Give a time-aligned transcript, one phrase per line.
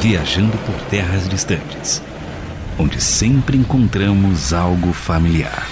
[0.00, 2.00] viajando por terras distantes,
[2.78, 5.66] onde sempre encontramos algo familiar.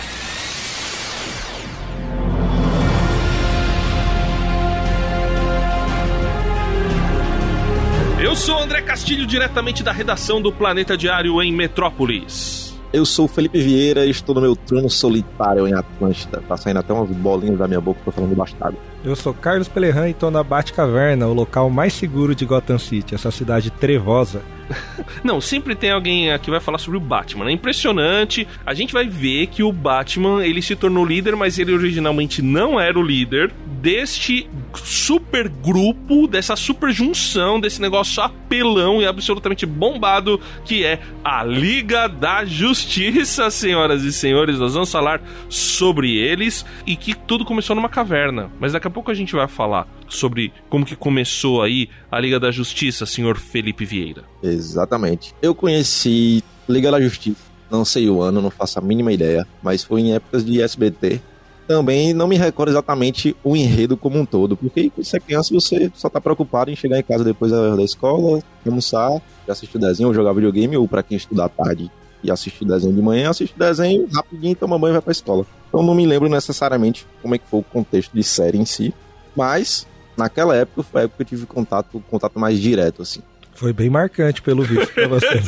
[8.20, 12.74] Eu sou André Castilho, diretamente da redação do Planeta Diário em Metrópolis.
[12.92, 16.42] Eu sou o Felipe Vieira e estou no meu trono solitário em Atlântida.
[16.48, 18.76] Tá saindo até umas bolinhas da minha boca, tô falando bastante.
[19.06, 23.14] Eu sou Carlos Pelerran e tô na Batcaverna, o local mais seguro de Gotham City,
[23.14, 24.42] essa cidade trevosa.
[25.22, 27.48] Não, sempre tem alguém que vai falar sobre o Batman.
[27.48, 28.46] É impressionante.
[28.64, 32.80] A gente vai ver que o Batman ele se tornou líder, mas ele originalmente não
[32.80, 40.40] era o líder deste super grupo, dessa super junção, desse negócio apelão e absolutamente bombado
[40.64, 44.58] que é a Liga da Justiça, senhoras e senhores.
[44.58, 48.50] Nós vamos falar sobre eles e que tudo começou numa caverna.
[48.58, 52.38] Mas daqui a pouco a gente vai falar sobre como que começou aí a Liga
[52.38, 54.24] da Justiça, senhor Felipe Vieira.
[54.42, 55.34] Exatamente.
[55.40, 59.84] Eu conheci Liga da Justiça, não sei o ano, não faço a mínima ideia, mas
[59.84, 61.20] foi em épocas de SBT.
[61.66, 65.90] Também não me recordo exatamente o enredo como um todo, porque você é criança você
[65.94, 70.14] só tá preocupado em chegar em casa depois da escola, almoçar, assistir o desenho ou
[70.14, 71.90] jogar videogame, ou para quem estuda à tarde
[72.22, 75.44] e assistir desenho de manhã, assiste desenho rapidinho, toma banho e vai pra escola.
[75.68, 78.94] Então não me lembro necessariamente como é que foi o contexto de série em si,
[79.34, 83.22] mas naquela época foi a época que eu tive contato, contato mais direto, assim.
[83.56, 85.26] Foi bem marcante, pelo visto, pra você.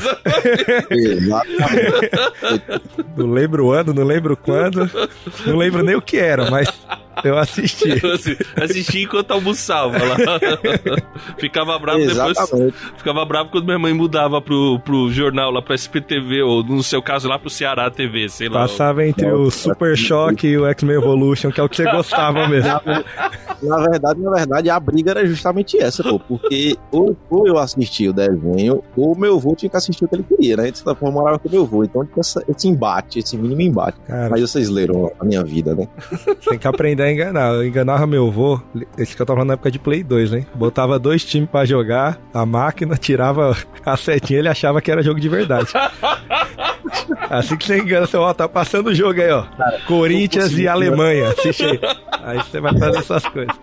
[3.17, 4.89] Não lembro o ano, não lembro quando,
[5.47, 6.69] não lembro nem o que era, mas
[7.25, 8.01] eu assisti.
[8.56, 10.17] Assisti enquanto almoçava lá.
[11.39, 12.31] ficava bravo depois.
[12.31, 12.75] Exatamente.
[12.97, 17.03] Ficava bravo quando minha mãe mudava pro, pro jornal lá, pro SPTV, ou no seu
[17.03, 18.61] caso lá pro Ceará TV, sei lá.
[18.61, 22.47] Passava entre o Super Choque e o X-Men Evolution, que é o que você gostava
[22.48, 22.70] mesmo.
[23.62, 27.59] Na verdade, na verdade, a briga era justamente essa, pô, porque ou, ou eu
[27.98, 30.70] assistia o desenho, ou meu avô tinha que assistir o que ele queria, né?
[30.70, 33.98] De certa forma, morava com meu avô, então tinha essa- esse embate, esse mínimo embate.
[34.06, 35.89] Cara, Mas vocês leram a minha vida, né?
[36.48, 37.55] tem que aprender a enganar.
[37.55, 38.61] Eu enganava meu avô,
[38.96, 40.46] esse que eu tava na época de Play 2, hein?
[40.55, 45.18] Botava dois times pra jogar, a máquina tirava a setinha, ele achava que era jogo
[45.20, 45.68] de verdade.
[47.30, 49.44] Assim que você engana, você, ó, tá passando o jogo aí, ó.
[49.86, 51.80] Corinthians e Alemanha, assiste aí.
[52.22, 53.54] Aí você vai fazer essas coisas.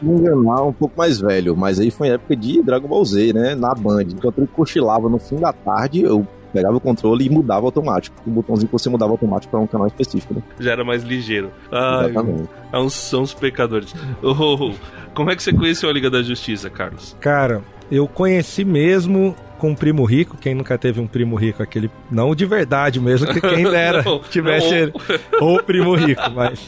[0.00, 3.54] Me enganar um pouco mais velho, mas aí foi época de Dragon Ball Z, né?
[3.54, 4.02] Na Band.
[4.02, 8.16] Enquanto ele cochilava no fim da tarde, eu pegava o controle e mudava automático.
[8.26, 10.42] O botãozinho que você mudava automático pra um canal específico, né?
[10.60, 11.50] já era mais ligeiro.
[11.70, 12.48] Ai, Exatamente.
[12.72, 13.94] é uns, são os pecadores.
[14.22, 14.72] Oh,
[15.14, 17.16] como é que você conheceu a Liga da Justiça, Carlos?
[17.20, 21.88] Cara, eu conheci mesmo com um primo rico, quem nunca teve um primo rico, aquele.
[22.10, 24.92] Não de verdade mesmo, que quem dera Não, tivesse.
[25.40, 26.66] Ou primo rico, mas.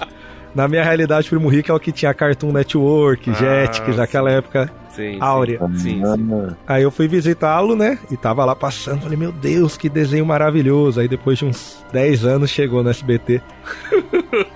[0.54, 4.70] Na minha realidade, primo rico é o que tinha Cartoon Network, Ah, Jetix, naquela época
[4.90, 5.18] Sim, sim.
[5.20, 5.58] áurea.
[5.74, 6.54] Sim, sim.
[6.68, 7.98] Aí eu fui visitá-lo, né?
[8.08, 9.00] E tava lá passando.
[9.02, 11.00] Falei, meu Deus, que desenho maravilhoso.
[11.00, 13.42] Aí depois de uns 10 anos chegou no SBT.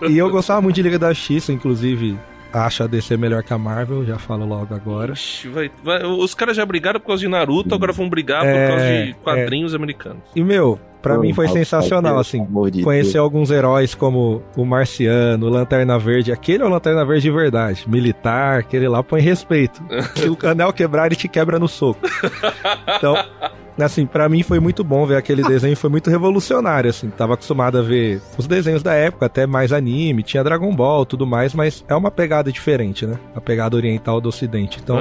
[0.09, 2.17] e eu gostava muito de Liga da Justiça, inclusive.
[2.53, 5.13] Acho a DC melhor que a Marvel, já falo logo agora.
[5.13, 8.49] Ixi, vai- vai- os caras já brigaram por causa de Naruto, agora vão brigar por
[8.49, 10.23] É, causa de quadrinhos americanos.
[10.35, 12.47] E, meu, pra Pô, mim foi sensacional, assim.
[12.83, 13.23] Conhecer Deus.
[13.23, 16.33] alguns heróis como o Marciano, o Lanterna Verde.
[16.33, 17.85] Aquele é o Lanterna Verde de verdade.
[17.89, 19.83] Militar, aquele lá põe respeito.
[20.15, 22.01] Se o anel quebrar, ele te quebra no soco.
[22.97, 23.15] Então,
[23.79, 25.77] assim, pra mim foi muito bom ver aquele desenho.
[25.77, 27.11] Foi muito revolucionário, assim.
[27.11, 30.23] Tava acostumado a ver os desenhos da época, até mais anime.
[30.23, 31.55] Tinha Dragon Ball, tudo mais.
[31.55, 33.19] Mas é uma pegada diferente, né?
[33.35, 34.79] A pegada oriental do ocidente.
[34.83, 34.99] Então.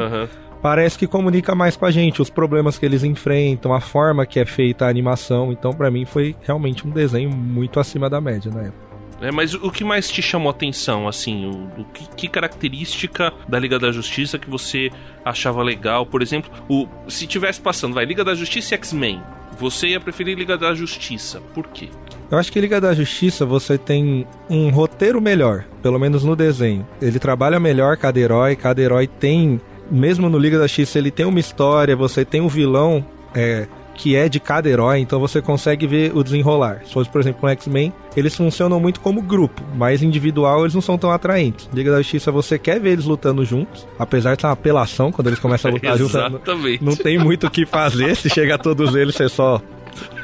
[0.68, 4.38] Parece que comunica mais com a gente os problemas que eles enfrentam, a forma que
[4.38, 5.50] é feita a animação.
[5.50, 8.86] Então, pra mim, foi realmente um desenho muito acima da média na época.
[9.22, 11.46] É, mas o que mais te chamou a atenção, assim?
[11.46, 14.92] O, o que, que característica da Liga da Justiça que você
[15.24, 16.06] achava legal?
[16.06, 19.22] Por exemplo, o, se tivesse passando, vai, Liga da Justiça e X-Men.
[19.58, 21.40] Você ia preferir Liga da Justiça.
[21.56, 21.88] Por quê?
[22.30, 26.86] Eu acho que Liga da Justiça você tem um roteiro melhor, pelo menos no desenho.
[27.02, 29.62] Ele trabalha melhor cada herói, cada herói tem,
[29.92, 33.06] mesmo no Liga da Justiça, ele tem uma história, você tem um vilão
[33.36, 36.82] é, que é de cada herói, então você consegue ver o desenrolar.
[36.86, 40.82] Se fosse, por exemplo, um X-Men, eles funcionam muito como grupo, mas individual eles não
[40.82, 41.68] são tão atraentes.
[41.74, 45.28] Liga da Justiça você quer ver eles lutando juntos, apesar de ser uma apelação quando
[45.28, 46.14] eles começam a lutar juntos.
[46.14, 46.84] não- Exatamente.
[46.84, 49.62] Não tem muito o que fazer, se chega a todos eles, você só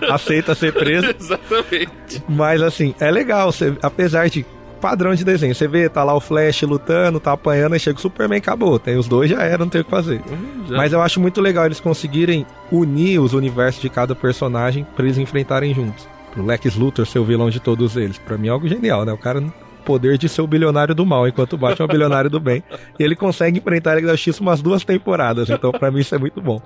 [0.09, 1.07] aceita ser preso.
[1.19, 2.23] Exatamente.
[2.29, 4.45] Mas assim, é legal, você, apesar de
[4.83, 8.01] padrão de desenho, você vê, tá lá o Flash lutando, tá apanhando, aí chega o
[8.01, 8.77] Superman, acabou.
[8.77, 10.21] Tem os dois, já era, não tem o que fazer.
[10.67, 15.05] Já- Mas eu acho muito legal eles conseguirem unir os universos de cada personagem pra
[15.05, 16.05] eles enfrentarem juntos.
[16.33, 18.17] Pro Lex Luthor ser o vilão de todos eles.
[18.17, 19.13] Pra mim é algo genial, né?
[19.13, 19.41] O cara
[19.85, 22.61] poder de ser o bilionário do mal, enquanto o Batman é o bilionário do bem.
[22.99, 26.13] E ele consegue enfrentar a Liga da Justiça umas duas temporadas, então para mim isso
[26.15, 26.61] é muito bom.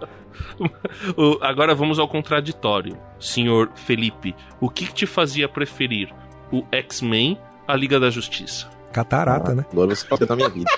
[1.41, 2.97] Agora vamos ao contraditório.
[3.19, 6.09] Senhor Felipe, o que, que te fazia preferir
[6.51, 7.37] o X-Men
[7.67, 8.67] à Liga da Justiça?
[8.91, 9.65] Catarata, Ah, né?
[9.71, 10.71] Agora você tá na minha vida.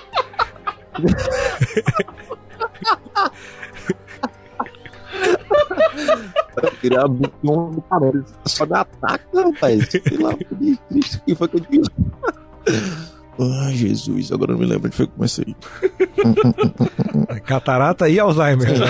[6.62, 8.26] Eu queria abrir um caralho.
[8.46, 9.88] Só me ataca, rapaz.
[9.90, 11.90] Sei lá, de Cristo, que foi que eu disse?
[13.66, 15.56] Ai, Jesus, agora eu não me lembro onde foi que eu comecei.
[17.46, 18.68] Catarata e Alzheimer.
[18.78, 18.86] Né?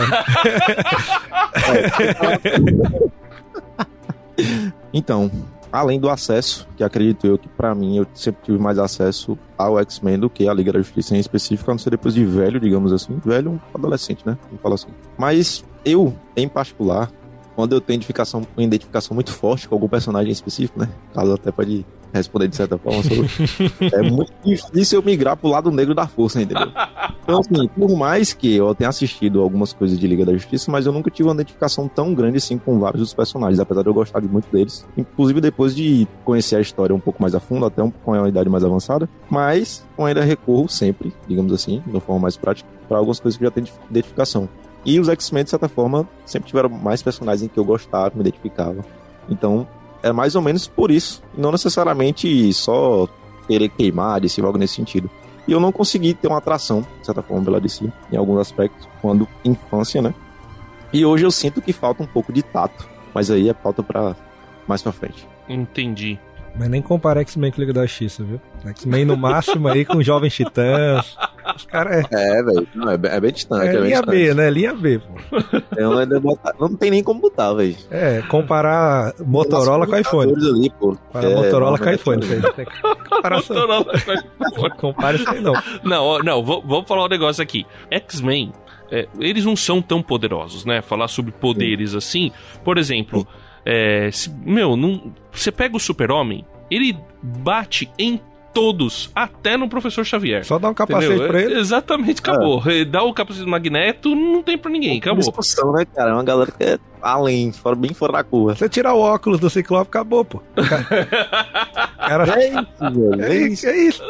[4.92, 5.30] Então,
[5.72, 9.80] além do acesso, que acredito eu que pra mim eu sempre tive mais acesso ao
[9.80, 12.60] X-Men do que à Liga da Justiça em específico, a não ser depois de velho,
[12.60, 13.20] digamos assim.
[13.24, 14.38] Velho, um adolescente, né?
[14.46, 14.90] Vamos falar assim.
[15.18, 17.12] Mas eu, em particular,
[17.56, 20.90] quando eu tenho identificação, uma identificação muito forte com algum personagem específico, né?
[21.14, 23.28] Caso até pode responder de certa forma sobre.
[23.94, 26.72] é muito difícil eu migrar pro lado negro da força, entendeu?
[27.24, 30.86] Então, assim, por mais que eu tenha assistido algumas coisas de Liga da Justiça, mas
[30.86, 33.94] eu nunca tive uma identificação tão grande assim com vários dos personagens, apesar de eu
[33.94, 34.86] gostar de muito deles.
[34.98, 38.50] Inclusive depois de conhecer a história um pouco mais a fundo, até com uma idade
[38.50, 39.08] mais avançada.
[39.30, 43.38] Mas eu ainda recorro sempre, digamos assim, de uma forma mais prática, para algumas coisas
[43.38, 44.50] que já tem identificação.
[44.86, 48.22] E os X-Men, de certa forma, sempre tiveram mais personagens em que eu gostava, me
[48.22, 48.84] identificava.
[49.30, 49.68] Então,
[50.02, 51.22] é mais ou menos por isso.
[51.38, 53.08] Não necessariamente só
[53.48, 55.10] querer queimar DC, algo nesse sentido.
[55.48, 58.88] E eu não consegui ter uma atração, de certa forma, pela DC, em alguns aspectos,
[59.02, 60.14] quando infância, né?
[60.94, 62.88] E hoje eu sinto que falta um pouco de tato.
[63.14, 64.16] Mas aí é pauta pra
[64.68, 65.28] mais pra frente.
[65.48, 66.20] Entendi.
[66.58, 68.40] Mas nem compara X-Men com Liga da Justiça, viu?
[68.66, 71.18] X-Men no máximo aí com Jovens Titãs.
[71.56, 72.68] Os caras é, É, velho.
[72.76, 73.66] Não, é, bem- é bem distante.
[73.66, 74.18] é É, bem linha distante.
[74.18, 74.50] B, né?
[74.50, 75.14] Linha B, pô.
[75.78, 77.76] Eu ainda botar- não tem nem como botar, velho.
[77.90, 80.34] É, comparar Motorola com iPhone.
[80.34, 80.96] Ali, pô.
[80.96, 82.22] Comparar É, Motorola com iPhone.
[82.26, 82.66] é,
[83.10, 83.56] comparação.
[84.78, 85.54] Compara isso aí não.
[85.84, 87.66] Não, não, vou- vamos falar um negócio aqui.
[87.90, 88.52] X-Men,
[88.92, 90.82] é, eles não são tão poderosos, né?
[90.82, 92.32] Falar sobre poderes assim.
[92.64, 93.28] Por exemplo,
[93.66, 98.20] é, se- meu, não, você pega o Super-Homem, ele bate em
[98.54, 100.44] todos, até no Professor Xavier.
[100.44, 101.28] Só dá um capacete Entendeu?
[101.28, 101.60] pra ele.
[101.60, 102.64] Exatamente, acabou.
[102.66, 105.20] É, Dá o capacete do Magneto, não tem pra ninguém, acabou.
[105.20, 106.10] Discussão, né, cara?
[106.10, 108.56] É uma galera que é além, bem fora da curva.
[108.56, 110.42] Você tirar o óculos do Ciclope, acabou, pô.
[112.10, 113.24] Cara, É isso, velho.
[113.24, 114.04] é isso, é isso.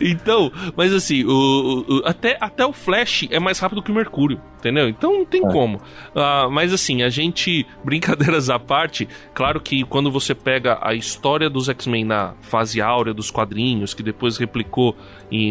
[0.00, 3.94] Então, mas assim, o, o- o- até, até o Flash é mais rápido que o
[3.94, 4.88] Mercúrio, entendeu?
[4.88, 5.50] Então não tem É.
[5.50, 5.80] como.
[6.14, 11.50] Ah, mas assim, a gente, brincadeiras à parte, claro que quando você pega a história
[11.50, 14.96] dos X-Men na fase áurea dos quadrinhos, que depois replicou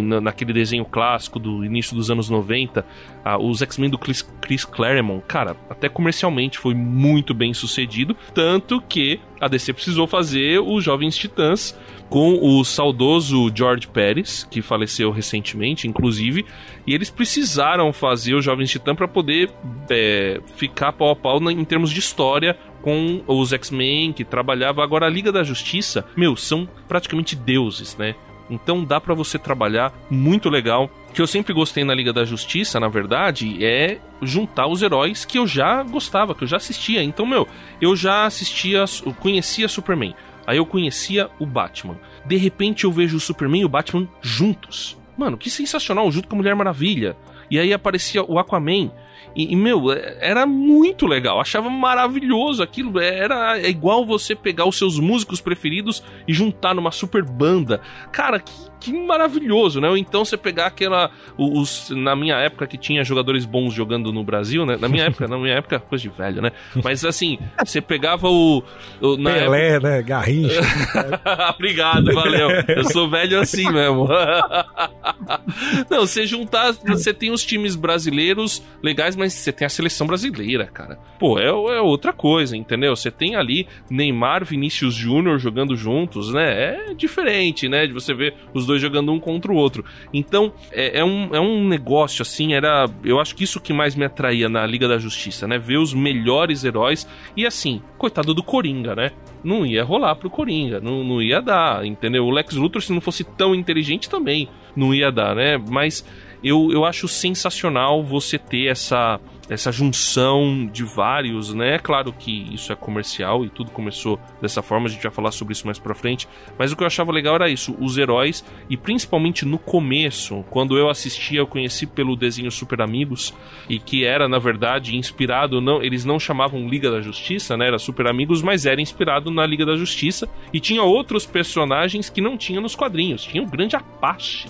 [0.01, 2.85] na- naquele desenho clássico do início dos anos 90,
[3.24, 8.81] ah, os X-Men do Chris, Chris Claremont, cara, até comercialmente foi muito bem sucedido, tanto
[8.81, 11.77] que a DC precisou fazer os Jovens Titãs
[12.09, 16.45] com o saudoso George Pérez, que faleceu recentemente, inclusive,
[16.85, 19.50] e eles precisaram fazer o Jovens Titã para poder
[19.89, 25.07] é, ficar pau a pau em termos de história com os X-Men que trabalhava agora
[25.07, 26.06] a Liga da Justiça.
[26.15, 28.13] Meu, são praticamente deuses, né?
[28.50, 30.90] Então dá pra você trabalhar muito legal.
[31.10, 35.25] O que eu sempre gostei na Liga da Justiça, na verdade, é juntar os heróis
[35.25, 37.04] que eu já gostava, que eu já assistia.
[37.04, 37.48] Então, meu,
[37.81, 38.86] eu já assistia,
[39.19, 40.16] conhecia Superman.
[40.45, 41.98] Aí eu conhecia o Batman.
[42.25, 44.98] De repente eu vejo o Superman e o Batman juntos.
[45.18, 47.16] Mano, que sensacional, junto com a Mulher Maravilha.
[47.50, 48.92] E aí aparecia o Aquaman.
[49.35, 51.40] E, meu, é- era muito legal.
[51.42, 52.99] Achava maravilhoso aquilo.
[52.99, 57.81] Era é igual você pegar os seus músicos preferidos e juntar numa super banda.
[58.11, 59.90] Cara, que, que maravilhoso, né?
[59.90, 61.09] Ou então você pegar aquela.
[61.37, 64.78] Os, na minha época que tinha jogadores bons jogando no Brasil, né?
[64.80, 66.52] Na minha época, na minha época, coisa de velho, né?
[66.83, 68.63] Mas assim, você pegava o.
[69.02, 70.02] o na época- Pelé, né?
[70.04, 70.61] Garrincha.
[71.56, 72.49] Obrigado, valeu.
[72.68, 74.07] Eu sou velho assim mesmo.
[75.89, 80.65] Não, você juntar, você tem os times brasileiros legais, mas você tem a seleção brasileira,
[80.68, 80.99] cara.
[81.19, 82.95] Pô, é, é outra coisa, entendeu?
[82.95, 86.89] Você tem ali Neymar, Vinícius Júnior jogando juntos, né?
[86.89, 87.87] É diferente, né?
[87.87, 89.83] De você ver os dois jogando um contra o outro.
[90.13, 92.85] Então, é, é um, é um negócio assim, era.
[93.03, 95.57] Eu acho que isso que mais me atraía na Liga da Justiça, né?
[95.57, 97.07] Ver os melhores heróis.
[97.35, 99.11] E assim, coitado do Coringa, né?
[99.44, 102.25] não ia rolar pro Coringa, não, não ia dar, entendeu?
[102.25, 105.57] O Lex Luthor, se não fosse tão inteligente, também não ia dar, né?
[105.57, 106.06] Mas
[106.44, 111.75] eu, eu acho sensacional você ter essa, essa junção de vários, né?
[111.75, 115.31] É claro que isso é comercial e tudo começou dessa forma, a gente vai falar
[115.31, 116.27] sobre isso mais pra frente,
[116.57, 120.77] mas o que eu achava legal era isso, os heróis, e principalmente no começo, quando
[120.77, 123.33] eu assistia, eu conheci pelo desenho Super Amigos,
[123.69, 127.68] e que era, na verdade, inspirado, não, eles não chamavam Liga da Justiça, né?
[127.68, 132.19] Era Super Amigos, mas era inspirado na Liga da Justiça, e tinha outros personagens que
[132.19, 134.47] não tinha nos quadrinhos, tinha o Grande Apache,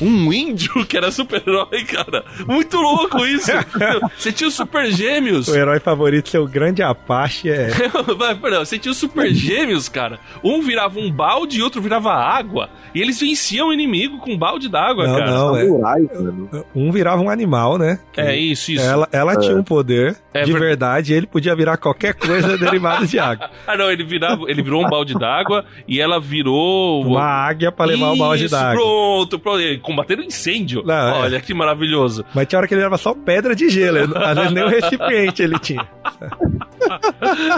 [0.00, 2.24] um índio que era super-herói, cara.
[2.46, 3.50] Muito louco isso.
[4.16, 5.48] Você tinha os super gêmeos.
[5.48, 7.70] O herói favorito, seu grande Apache, é.
[8.40, 10.18] Perdão, você tinha os super gêmeos, cara.
[10.42, 12.68] Um virava um balde e outro virava água.
[12.94, 15.30] E eles venciam o inimigo com um balde d'água, cara.
[15.30, 16.64] Não, é.
[16.74, 17.98] Um virava um animal, né?
[18.16, 18.84] É isso, isso.
[18.84, 19.36] Ela, ela é.
[19.38, 20.60] tinha um poder é de ver...
[20.60, 23.50] verdade, ele podia virar qualquer coisa derivada de água.
[23.66, 27.86] ah, não, ele virava, ele virou um balde d'água e ela virou uma águia para
[27.86, 28.82] levar o balde d'água.
[28.82, 30.82] Pronto, pronto combater o incênio.
[30.84, 31.12] Não, é.
[31.12, 31.40] Olha é.
[31.40, 32.24] que maravilhoso.
[32.34, 34.16] Mas tinha hora que ele leva só pedra de gelo.
[34.16, 35.86] Às vezes nem o recipiente ele tinha.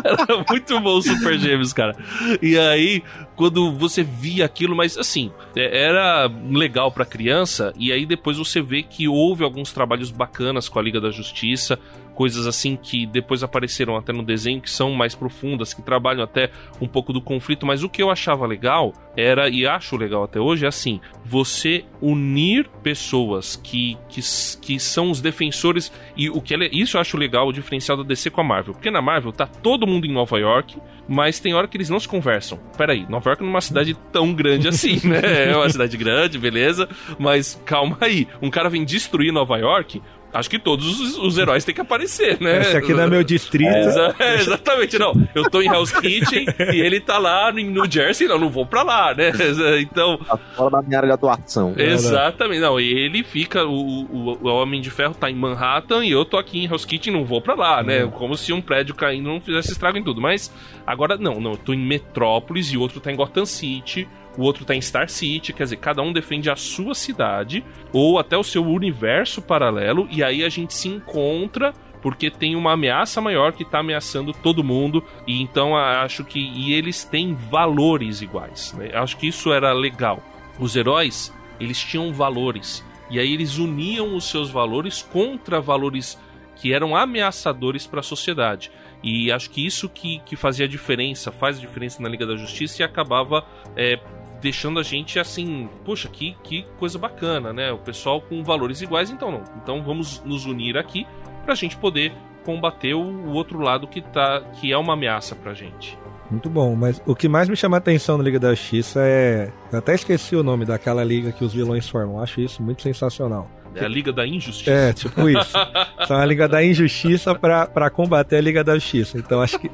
[0.04, 1.94] Era muito bom o Super Gêmeos, cara.
[2.40, 3.02] E aí,
[3.36, 8.60] quando você via aquilo, mas assim, é, era legal para criança, e aí depois você
[8.62, 11.78] vê que houve alguns trabalhos bacanas com a Liga da Justiça,
[12.18, 16.50] coisas assim que depois apareceram até no desenho que são mais profundas, que trabalham até
[16.80, 20.40] um pouco do conflito, mas o que eu achava legal era, e acho legal até
[20.40, 24.20] hoje, é assim, você unir pessoas que, que,
[24.60, 28.02] que são os defensores, e o que é, isso eu acho legal, o diferencial da
[28.02, 30.76] DC com a Marvel, porque na Marvel tá todo mundo em Nova York,
[31.08, 32.58] mas tem hora que eles não se conversam.
[32.76, 35.20] Peraí, Nova York não é uma cidade tão grande assim, né?
[35.48, 40.50] É uma cidade grande, beleza, mas calma aí, um cara vem destruir Nova York, Acho
[40.50, 42.60] que todos os, os, heróis têm que aparecer, né?
[42.60, 43.70] Esse aqui não é meu distrito.
[43.70, 45.14] É, é, exatamente, não.
[45.34, 48.66] Eu tô em Hell's Kitchen e ele tá lá em New Jersey, não, não vou
[48.66, 49.32] pra lá, né?
[49.80, 50.18] Então.
[50.18, 51.74] Tá fora da minha área de atuação.
[51.76, 52.78] Exatamente, não.
[52.78, 56.36] E ele fica, o, o, o, Homem de Ferro tá em Manhattan e eu tô
[56.36, 58.04] aqui em Hell's Kitchen não vou pra lá, né?
[58.04, 58.10] Uhum.
[58.10, 60.20] Como se um prédio caindo não fizesse estrago em tudo.
[60.20, 60.52] Mas
[60.86, 61.52] agora, não, não.
[61.52, 64.06] Eu tô em Metrópolis e o outro tá em Gotham City
[64.38, 68.20] o outro tá em Star City, quer dizer, cada um defende a sua cidade ou
[68.20, 73.20] até o seu universo paralelo, e aí a gente se encontra porque tem uma ameaça
[73.20, 78.72] maior que está ameaçando todo mundo e então acho que e eles têm valores iguais.
[78.78, 78.90] Né?
[78.94, 80.22] Acho que isso era legal.
[80.60, 86.16] Os heróis eles tinham valores e aí eles uniam os seus valores contra valores
[86.54, 88.70] que eram ameaçadores para a sociedade.
[89.02, 92.84] E acho que isso que, que fazia diferença, faz diferença na Liga da Justiça e
[92.84, 93.44] acabava
[93.76, 93.98] é,
[94.40, 97.72] deixando a gente assim, poxa, que, que coisa bacana, né?
[97.72, 99.44] O pessoal com valores iguais, então não.
[99.62, 101.06] Então vamos nos unir aqui
[101.44, 102.12] pra gente poder
[102.44, 105.98] combater o, o outro lado que tá que é uma ameaça pra gente.
[106.30, 109.50] Muito bom, mas o que mais me chama a atenção na Liga da Justiça é.
[109.72, 112.20] Eu até esqueci o nome daquela liga que os vilões formam.
[112.20, 113.50] Acho isso muito sensacional.
[113.74, 114.70] É a Liga da Injustiça.
[114.70, 115.52] É, tipo isso.
[116.06, 119.18] São a Liga da Injustiça para combater a Liga da Justiça.
[119.18, 119.70] Então acho que.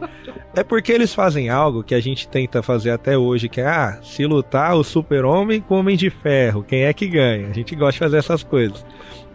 [0.56, 3.99] É porque eles fazem algo que a gente tenta fazer até hoje, que é, ah,
[4.04, 7.49] se lutar o super-homem com o Homem de Ferro, quem é que ganha?
[7.49, 8.87] A gente gosta de fazer essas coisas.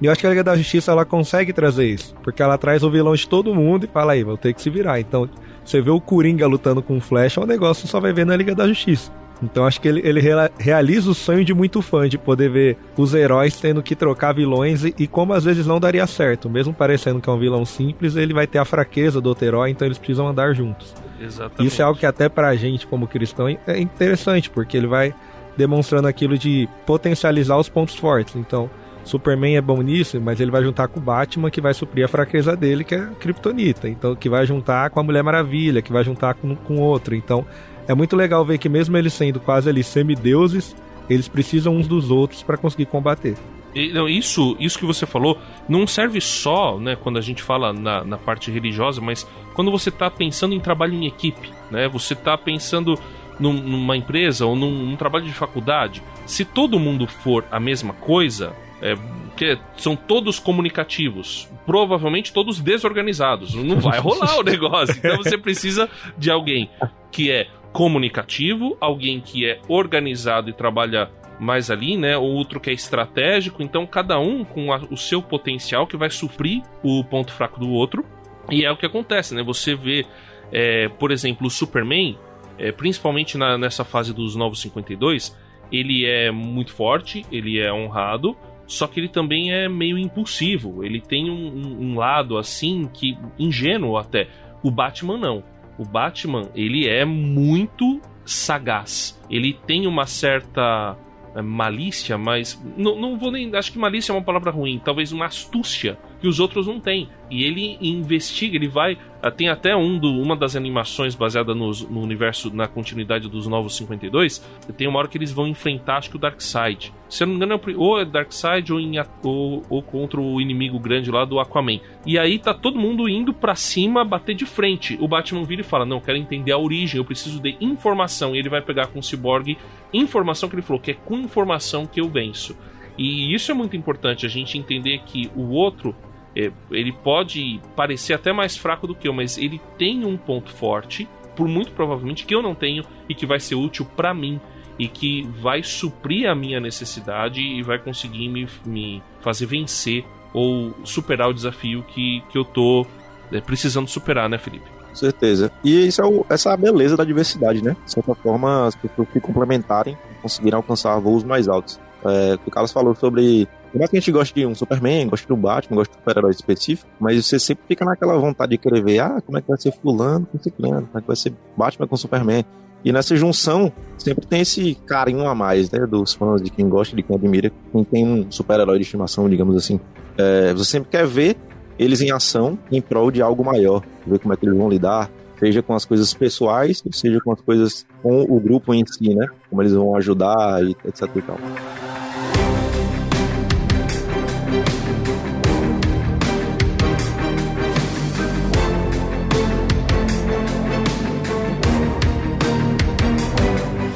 [0.01, 2.83] E eu acho que a Liga da Justiça ela consegue trazer isso, porque ela traz
[2.83, 5.01] o vilão de todo mundo e fala aí, vou ter que se virar.
[5.01, 5.29] Então,
[5.63, 8.25] você vê o Coringa lutando com o Flash, é um negócio que só vai ver
[8.25, 9.11] na Liga da Justiça.
[9.41, 10.21] Então acho que ele, ele
[10.57, 14.83] realiza o sonho de muito fã de poder ver os heróis tendo que trocar vilões
[14.83, 16.49] e, e, como às vezes não daria certo.
[16.49, 19.69] Mesmo parecendo que é um vilão simples, ele vai ter a fraqueza do outro herói,
[19.69, 20.93] então eles precisam andar juntos.
[21.21, 21.67] Exatamente.
[21.67, 25.13] Isso é algo que até pra gente, como cristão, é interessante, porque ele vai
[25.57, 28.35] demonstrando aquilo de potencializar os pontos fortes.
[28.35, 28.69] Então,
[29.03, 32.07] Superman é bom nisso, mas ele vai juntar com o Batman, que vai suprir a
[32.07, 33.89] fraqueza dele, que é a Kryptonita.
[33.89, 37.15] Então, que vai juntar com a Mulher Maravilha, que vai juntar com, com outro.
[37.15, 37.45] Então,
[37.89, 40.75] é muito legal ver que mesmo eles sendo quase ali semideuses,
[41.09, 43.35] eles precisam uns dos outros para conseguir combater.
[43.73, 47.73] E, não, isso, isso que você falou não serve só, né, quando a gente fala
[47.73, 52.13] na, na parte religiosa, mas quando você está pensando em trabalho em equipe, né, você
[52.13, 52.93] está pensando
[53.39, 56.03] num, numa empresa ou num, num, trabalho de faculdade.
[56.27, 58.53] Se todo mundo for a mesma coisa,
[58.83, 58.95] é,
[59.35, 63.55] que são todos comunicativos, provavelmente todos desorganizados.
[63.55, 64.95] Não vai rolar o negócio.
[64.97, 66.69] Então você precisa de alguém
[67.11, 71.09] que é comunicativo, alguém que é organizado e trabalha
[71.39, 72.17] mais ali, né?
[72.17, 73.63] Outro que é estratégico.
[73.63, 77.69] Então, cada um com a, o seu potencial que vai suprir o ponto fraco do
[77.69, 78.03] outro.
[78.51, 79.43] E é o que acontece, né?
[79.43, 80.05] Você vê,
[80.51, 82.17] é, por exemplo, o Superman,
[82.57, 85.37] é, principalmente na, nessa fase dos Novos 52,
[85.71, 88.35] ele é muito forte, ele é honrado,
[88.65, 90.83] só que ele também é meio impulsivo.
[90.83, 94.27] Ele tem um, um lado assim que ingênuo até.
[94.61, 95.43] O Batman não
[95.79, 99.19] o Batman, ele é muito sagaz.
[99.29, 100.97] Ele tem uma certa
[101.33, 103.55] é, malícia, mas não, não vou nem.
[103.55, 104.79] Acho que malícia é uma palavra ruim.
[104.83, 107.09] Talvez uma astúcia que os outros não têm.
[107.29, 108.97] E ele investiga, ele vai.
[109.21, 111.71] Ah, tem até um do, uma das animações baseada no,
[112.01, 114.43] universo, na continuidade dos Novos 52.
[114.77, 116.93] Tem uma hora que eles vão enfrentar, acho que o Darkseid.
[117.09, 118.79] Se eu não me engano, é ou é Darkseid ou,
[119.23, 121.79] ou, ou contra o inimigo grande lá do Aquaman.
[122.05, 124.97] E aí tá todo mundo indo para cima bater de frente.
[125.01, 128.35] O Batman vira e fala: Não, quero entender a origem, eu preciso de informação.
[128.35, 129.57] E ele vai pegar com o Cyborg
[129.93, 132.55] informação que ele falou, que é com informação que eu venço.
[132.99, 135.95] E isso é muito importante, a gente entender que o outro,
[136.35, 141.07] ele pode parecer até mais fraco do que eu, mas ele tem um ponto forte,
[141.35, 144.39] por muito provavelmente que eu não tenho e que vai ser útil para mim
[144.77, 150.73] e que vai suprir a minha necessidade e vai conseguir me, me fazer vencer ou
[150.83, 152.85] superar o desafio que, que eu tô
[153.31, 154.65] é, precisando superar, né, Felipe?
[154.89, 155.51] Com certeza.
[155.63, 157.75] E isso é o, essa é a beleza da diversidade, né?
[157.85, 161.79] De certa forma, as pessoas se complementarem conseguirem alcançar voos mais altos.
[162.05, 163.47] É, o Carlos falou sobre.
[163.71, 166.01] Por mais que a gente goste de um Superman, goste do Batman, goste de um
[166.01, 169.47] super-herói específico, mas você sempre fica naquela vontade de querer ver, ah, como é que
[169.47, 172.43] vai ser Fulano com Ciclano, como é que vai ser Batman com Superman.
[172.83, 176.95] E nessa junção, sempre tem esse carinho a mais, né, dos fãs, de quem gosta,
[176.95, 179.79] de quem admira, quem tem um super-herói de estimação, digamos assim.
[180.17, 181.35] É, você sempre quer ver
[181.77, 185.11] eles em ação em prol de algo maior, ver como é que eles vão lidar,
[185.39, 189.27] seja com as coisas pessoais, seja com as coisas com o grupo em si, né,
[189.49, 191.37] como eles vão ajudar, etc e tal.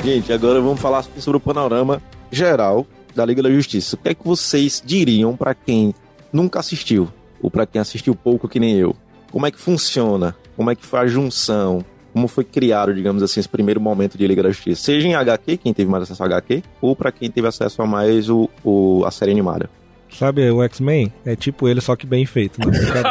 [0.03, 3.95] Gente, agora vamos falar sobre o panorama geral da Liga da Justiça.
[3.95, 5.95] O que é que vocês diriam para quem
[6.31, 7.07] nunca assistiu?
[7.41, 8.93] Ou para quem assistiu pouco que nem eu?
[9.31, 10.35] Como é que funciona?
[10.57, 11.85] Como é que foi a junção?
[12.11, 14.83] Como foi criado, digamos assim, esse primeiro momento de Liga da Justiça?
[14.83, 17.87] Seja em HQ, quem teve mais acesso a HQ, ou para quem teve acesso a
[17.87, 19.69] mais o, o a série animada.
[20.11, 22.59] Sabe, o X-Men é tipo ele, só que bem feito.
[22.59, 23.03] Não, é,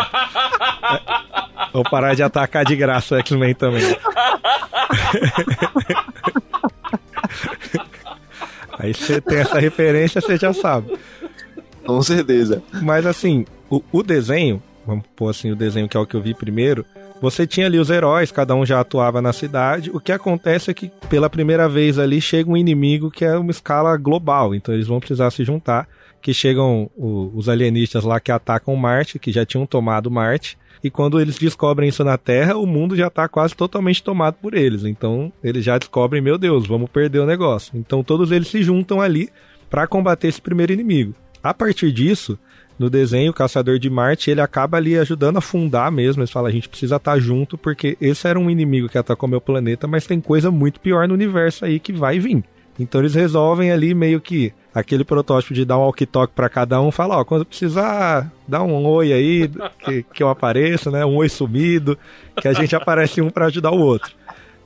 [1.72, 3.82] vou parar de atacar de graça o X-Men também.
[8.82, 10.98] Aí você tem essa referência, você já sabe.
[11.86, 12.60] Com certeza.
[12.82, 16.20] Mas assim, o, o, desenho, vamos pôr assim, o desenho que é o que eu
[16.20, 16.84] vi primeiro,
[17.20, 19.88] você tinha ali os heróis, cada um já atuava na cidade.
[19.94, 23.52] O que acontece é que pela primeira vez ali chega um inimigo que é uma
[23.52, 25.88] escala global, então eles vão precisar se juntar.
[26.20, 30.90] Que chegam o, os alienistas lá que atacam Marte, que já tinham tomado Marte, e
[30.90, 34.84] quando eles descobrem isso na Terra, o mundo já está quase totalmente tomado por eles.
[34.84, 37.72] Então eles já descobrem, meu Deus, vamos perder o negócio.
[37.76, 39.28] Então todos eles se juntam ali
[39.70, 41.14] para combater esse primeiro inimigo.
[41.42, 42.38] A partir disso,
[42.78, 46.22] no desenho, o Caçador de Marte, ele acaba ali ajudando a fundar mesmo.
[46.22, 49.28] Ele fala, a gente precisa estar tá junto, porque esse era um inimigo que atacou
[49.28, 52.44] meu planeta, mas tem coisa muito pior no universo aí que vai vir.
[52.82, 56.90] Então eles resolvem ali meio que aquele protótipo de dar um walkie-talkie para cada um,
[56.90, 59.50] falar, ó, quando precisar, dá um oi aí,
[59.84, 61.04] que, que eu apareço, né?
[61.04, 61.98] Um oi sumido,
[62.40, 64.12] que a gente aparece um para ajudar o outro.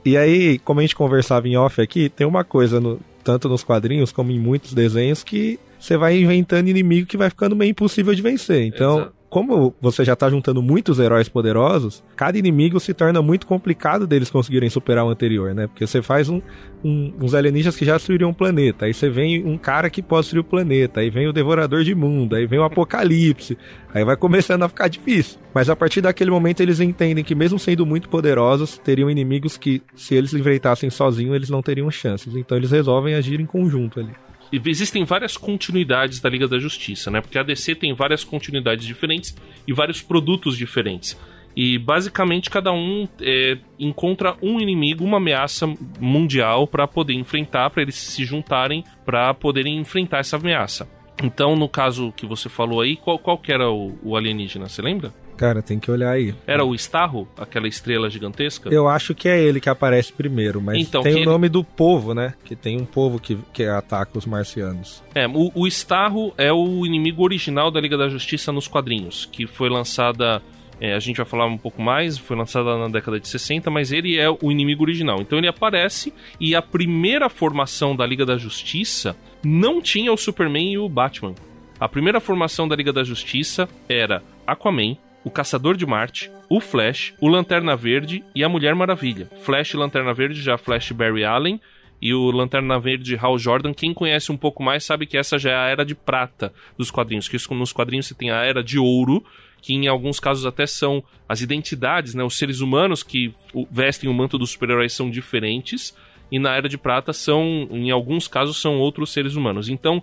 [0.05, 3.63] E aí, como a gente conversava em off aqui, tem uma coisa, no, tanto nos
[3.63, 8.15] quadrinhos como em muitos desenhos, que você vai inventando inimigo que vai ficando meio impossível
[8.15, 8.65] de vencer.
[8.65, 13.45] Então, Exato como você já está juntando muitos heróis poderosos, cada inimigo se torna muito
[13.45, 15.67] complicado deles conseguirem superar o anterior, né?
[15.67, 16.41] Porque você faz um,
[16.83, 20.23] um, uns alienígenas que já destruiriam o planeta, aí você vem um cara que pode
[20.23, 23.57] destruir o planeta, aí vem o Devorador de Mundo, aí vem o Apocalipse,
[23.93, 25.39] aí vai começando a ficar difícil.
[25.53, 29.81] Mas a partir daquele momento eles entendem que mesmo sendo muito poderosos, teriam inimigos que,
[29.95, 32.35] se eles enfrentassem sozinhos, eles não teriam chances.
[32.35, 34.13] Então eles resolvem agir em conjunto ali
[34.51, 37.21] existem várias continuidades da Liga da Justiça, né?
[37.21, 39.35] Porque a DC tem várias continuidades diferentes
[39.67, 41.17] e vários produtos diferentes.
[41.55, 45.65] E basicamente cada um é, encontra um inimigo, uma ameaça
[45.99, 50.87] mundial para poder enfrentar, para eles se juntarem para poderem enfrentar essa ameaça.
[51.23, 54.69] Então, no caso que você falou aí, qual, qual que era o, o alienígena?
[54.69, 55.11] Você lembra?
[55.37, 56.33] Cara, tem que olhar aí.
[56.45, 57.27] Era o Starro?
[57.37, 58.69] Aquela estrela gigantesca?
[58.69, 61.25] Eu acho que é ele que aparece primeiro, mas então, tem o ele...
[61.25, 62.33] nome do povo, né?
[62.43, 65.03] Que tem um povo que, que ataca os marcianos.
[65.13, 69.45] É, o, o Starro é o inimigo original da Liga da Justiça nos quadrinhos, que
[69.45, 70.41] foi lançada
[70.79, 73.91] é, a gente vai falar um pouco mais, foi lançada na década de 60, mas
[73.91, 75.19] ele é o inimigo original.
[75.21, 80.73] Então ele aparece e a primeira formação da Liga da Justiça não tinha o Superman
[80.73, 81.33] e o Batman.
[81.79, 84.97] A primeira formação da Liga da Justiça era Aquaman,
[85.27, 89.29] o Caçador de Marte, o Flash, o Lanterna Verde e a Mulher Maravilha.
[89.41, 91.59] Flash e Lanterna Verde já Flash Barry Allen
[92.01, 93.73] e o Lanterna Verde Hal Jordan.
[93.73, 96.89] Quem conhece um pouco mais sabe que essa já é a era de prata dos
[96.89, 99.21] quadrinhos, que nos quadrinhos você tem a era de ouro,
[99.61, 103.33] que em alguns casos até são as identidades, né, os seres humanos que
[103.69, 105.93] vestem o manto dos super-heróis são diferentes,
[106.31, 109.67] e na era de prata são, em alguns casos, são outros seres humanos.
[109.67, 110.01] Então,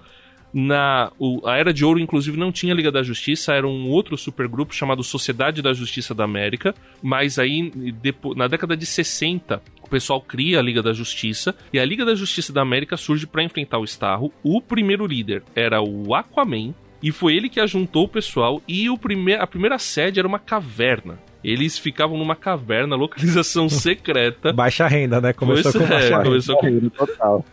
[0.55, 4.17] Na o, a Era de Ouro, inclusive, não tinha Liga da Justiça, era um outro
[4.17, 9.89] supergrupo chamado Sociedade da Justiça da América, mas aí depois, na década de 60 o
[9.89, 13.43] pessoal cria a Liga da Justiça e a Liga da Justiça da América surge para
[13.43, 14.33] enfrentar o Starro.
[14.45, 18.97] O primeiro líder era o Aquaman e foi ele que ajuntou o pessoal e o
[18.97, 21.19] primeir, a primeira sede era uma caverna.
[21.43, 24.53] Eles ficavam numa caverna, localização secreta.
[24.55, 25.33] Baixa renda, né?
[25.35, 26.25] Começou Pois com é, baixa renda.
[26.25, 27.45] começou com Total.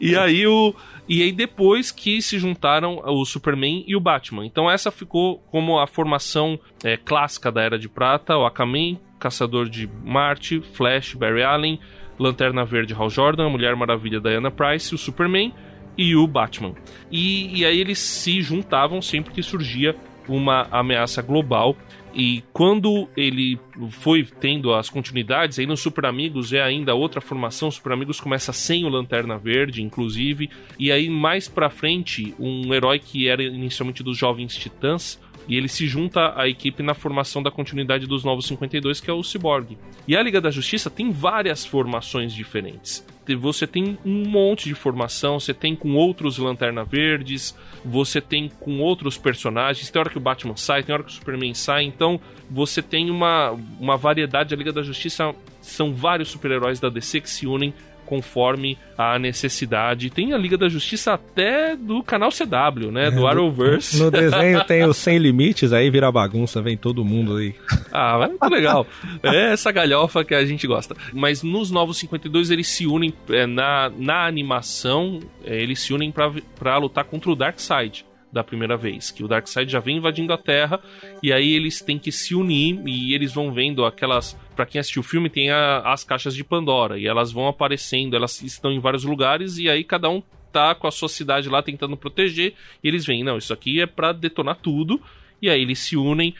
[0.00, 0.74] e aí o
[1.08, 4.44] e aí depois que se juntaram o Superman e o Batman.
[4.44, 9.68] Então essa ficou como a formação é, clássica da Era de Prata, o Aquaman, Caçador
[9.68, 11.80] de Marte, Flash, Barry Allen,
[12.18, 15.54] Lanterna Verde, Hal Jordan, Mulher Maravilha, Diana Price, o Superman
[15.96, 16.74] e o Batman.
[17.10, 19.96] E, e aí eles se juntavam sempre que surgia
[20.28, 21.74] uma ameaça global
[22.14, 23.58] e quando ele
[23.90, 27.70] foi tendo as continuidades, aí no Super Amigos é ainda outra formação.
[27.70, 30.50] Super Amigos começa sem o Lanterna Verde, inclusive.
[30.78, 35.20] E aí mais pra frente, um herói que era inicialmente dos Jovens Titãs.
[35.48, 39.12] E ele se junta à equipe na formação da continuidade dos Novos 52, que é
[39.12, 39.78] o Cyborg.
[40.06, 43.04] E a Liga da Justiça tem várias formações diferentes.
[43.36, 48.78] Você tem um monte de formação, você tem com outros Lanterna Verdes, você tem com
[48.80, 49.90] outros personagens.
[49.90, 51.84] Tem hora que o Batman sai, tem hora que o Superman sai.
[51.84, 54.54] Então você tem uma, uma variedade.
[54.54, 57.74] A Liga da Justiça são vários super-heróis da DC que se unem
[58.08, 60.08] conforme a necessidade.
[60.08, 63.10] Tem a Liga da Justiça até do canal CW, né?
[63.10, 63.98] Do Arrowverse.
[64.02, 67.54] No desenho tem o Sem Limites, aí vira bagunça, vem todo mundo aí.
[67.92, 68.86] Ah, mas muito legal.
[69.22, 70.96] É essa galhofa que a gente gosta.
[71.12, 76.12] Mas nos Novos 52 eles se unem é, na, na animação, é, eles se unem
[76.12, 80.38] pra lutar contra o Darkseid da primeira vez, que o Darkseid já vem invadindo a
[80.38, 80.80] Terra
[81.22, 84.98] e aí eles têm que se unir e eles vão vendo aquelas, Pra quem assistiu
[85.00, 88.80] o filme tem a- as caixas de Pandora e elas vão aparecendo, elas estão em
[88.80, 90.20] vários lugares e aí cada um
[90.52, 93.86] tá com a sua cidade lá tentando proteger e eles veem, não, isso aqui é
[93.86, 95.00] pra detonar tudo.
[95.40, 96.34] E aí eles se unem,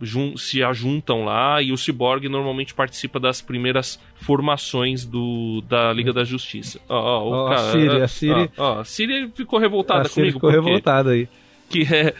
[0.00, 6.12] jun- se ajuntam lá e o Cyborg normalmente participa das primeiras formações do, da Liga
[6.12, 6.80] da Justiça.
[6.88, 10.02] Ó, ó, o Ó, a cara- Siri, a Siri- ó, ó, a Siri ficou revoltada
[10.02, 10.38] A Siri comigo.
[10.38, 10.64] ficou por quê?
[10.70, 11.28] revoltada aí.
[11.72, 12.14] Que é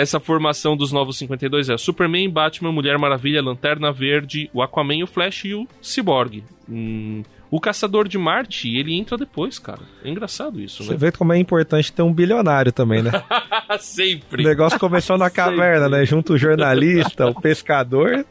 [0.00, 5.06] essa formação dos novos 52 é Superman, Batman, Mulher Maravilha, Lanterna Verde, o Aquaman, o
[5.06, 6.42] Flash e o Cyborg.
[6.68, 9.80] Hum, o Caçador de Marte, ele entra depois, cara.
[10.02, 10.96] É engraçado isso, Você né?
[10.96, 13.10] vê como é importante ter um bilionário também, né?
[13.72, 14.42] O Sempre.
[14.44, 16.04] negócio começou na caverna, né?
[16.04, 18.24] Junto o jornalista, o pescador.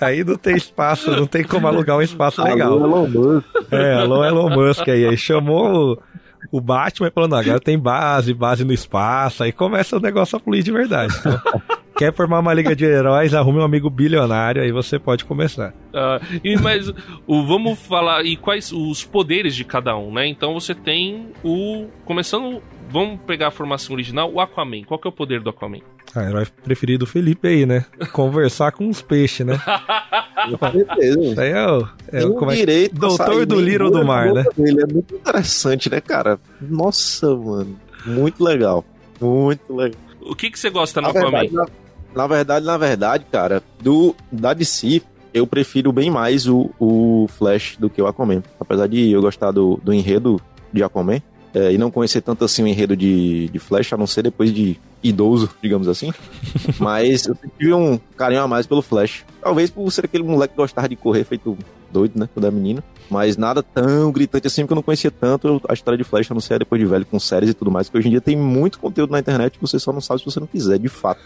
[0.00, 2.72] Aí não tem espaço, não tem como alugar um espaço legal.
[2.72, 3.72] Alô, Elon Musk.
[3.72, 5.04] É, alô Elon Musk aí.
[5.06, 6.00] Aí chamou
[6.50, 9.42] o, Batman falou, não, agora tem base, base no espaço.
[9.42, 11.14] Aí começa o negócio a fluir de verdade.
[11.18, 11.40] Então,
[11.96, 15.72] quer formar uma liga de heróis, arrume um amigo bilionário, aí você pode começar.
[15.94, 16.88] Ah, e, mas
[17.26, 20.26] o, vamos falar e quais os poderes de cada um, né?
[20.26, 21.86] Então você tem o.
[22.04, 22.62] Começando.
[22.88, 24.84] Vamos pegar a formação original, o Aquaman.
[24.84, 25.80] Qual que é o poder do Aquaman?
[26.14, 27.84] Ah, herói preferido do Felipe aí, né?
[28.12, 29.58] Conversar com os peixes, né?
[30.58, 31.20] Com certeza.
[31.20, 31.88] Isso aí é o.
[32.12, 34.44] É, o como é, direito Doutor do dura do Mar, né?
[34.44, 34.82] boca dele.
[34.82, 36.38] É muito interessante, né, cara?
[36.60, 37.76] Nossa, mano.
[38.06, 38.84] Muito legal.
[39.20, 40.00] Muito legal.
[40.20, 41.40] O que, que você gosta no Na Aquaman?
[41.40, 41.72] verdade,
[42.16, 45.02] na, verdade, na verdade, cara, do, da DC,
[45.34, 48.42] eu prefiro bem mais o, o Flash do que o Aquaman.
[48.58, 50.40] Apesar de eu gostar do, do enredo
[50.72, 51.20] de Aquaman,
[51.54, 54.52] é, e não conhecer tanto assim o enredo de, de Flash, a não ser depois
[54.52, 56.12] de idoso, digamos assim.
[56.78, 59.24] Mas eu tive um carinho a mais pelo Flash.
[59.40, 61.56] Talvez por ser aquele moleque que gostava de correr feito
[61.92, 62.82] doido, né, quando era menino.
[63.08, 66.34] Mas nada tão gritante assim, porque eu não conhecia tanto a história de Flash, a
[66.34, 68.36] não ser depois de velho, com séries e tudo mais, que hoje em dia tem
[68.36, 71.20] muito conteúdo na internet que você só não sabe se você não quiser, de fato.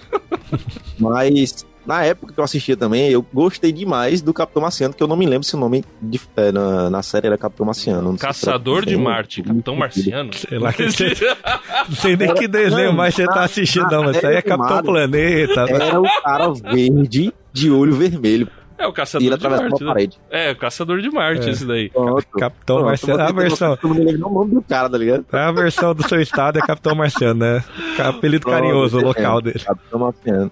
[0.98, 5.06] Mas na época que eu assistia também, eu gostei demais do Capitão Marciano, que eu
[5.08, 8.16] não me lembro se o nome de- é, na, na série era Capitão Marciano.
[8.18, 10.34] Caçador de Marte, Capitão Marciano.
[10.34, 11.14] Sei lá que você-
[11.88, 14.04] Não sei nem que desenho mais você tá assistindo, não.
[14.04, 15.64] Mas isso aí é Capitão Planeta.
[15.68, 18.48] Era o cara verde de olho vermelho.
[18.80, 19.62] É o E ele Caçador de Marte.
[19.62, 19.86] uma né?
[19.92, 20.18] parede.
[20.30, 21.52] É, o Caçador de Marte, É.
[21.52, 21.90] esse daí.
[21.90, 22.26] Pronto.
[22.38, 23.20] Capitão Pronto, Marciano.
[23.20, 23.78] É a versão.
[23.84, 25.26] lembro o nome do cara, tá ligado?
[25.30, 27.62] É a versão do seu estado é Capitão Marciano, né?
[27.98, 29.58] Apelido Pronto, carinhoso, o é, local dele.
[29.58, 30.50] Capitão Marciano.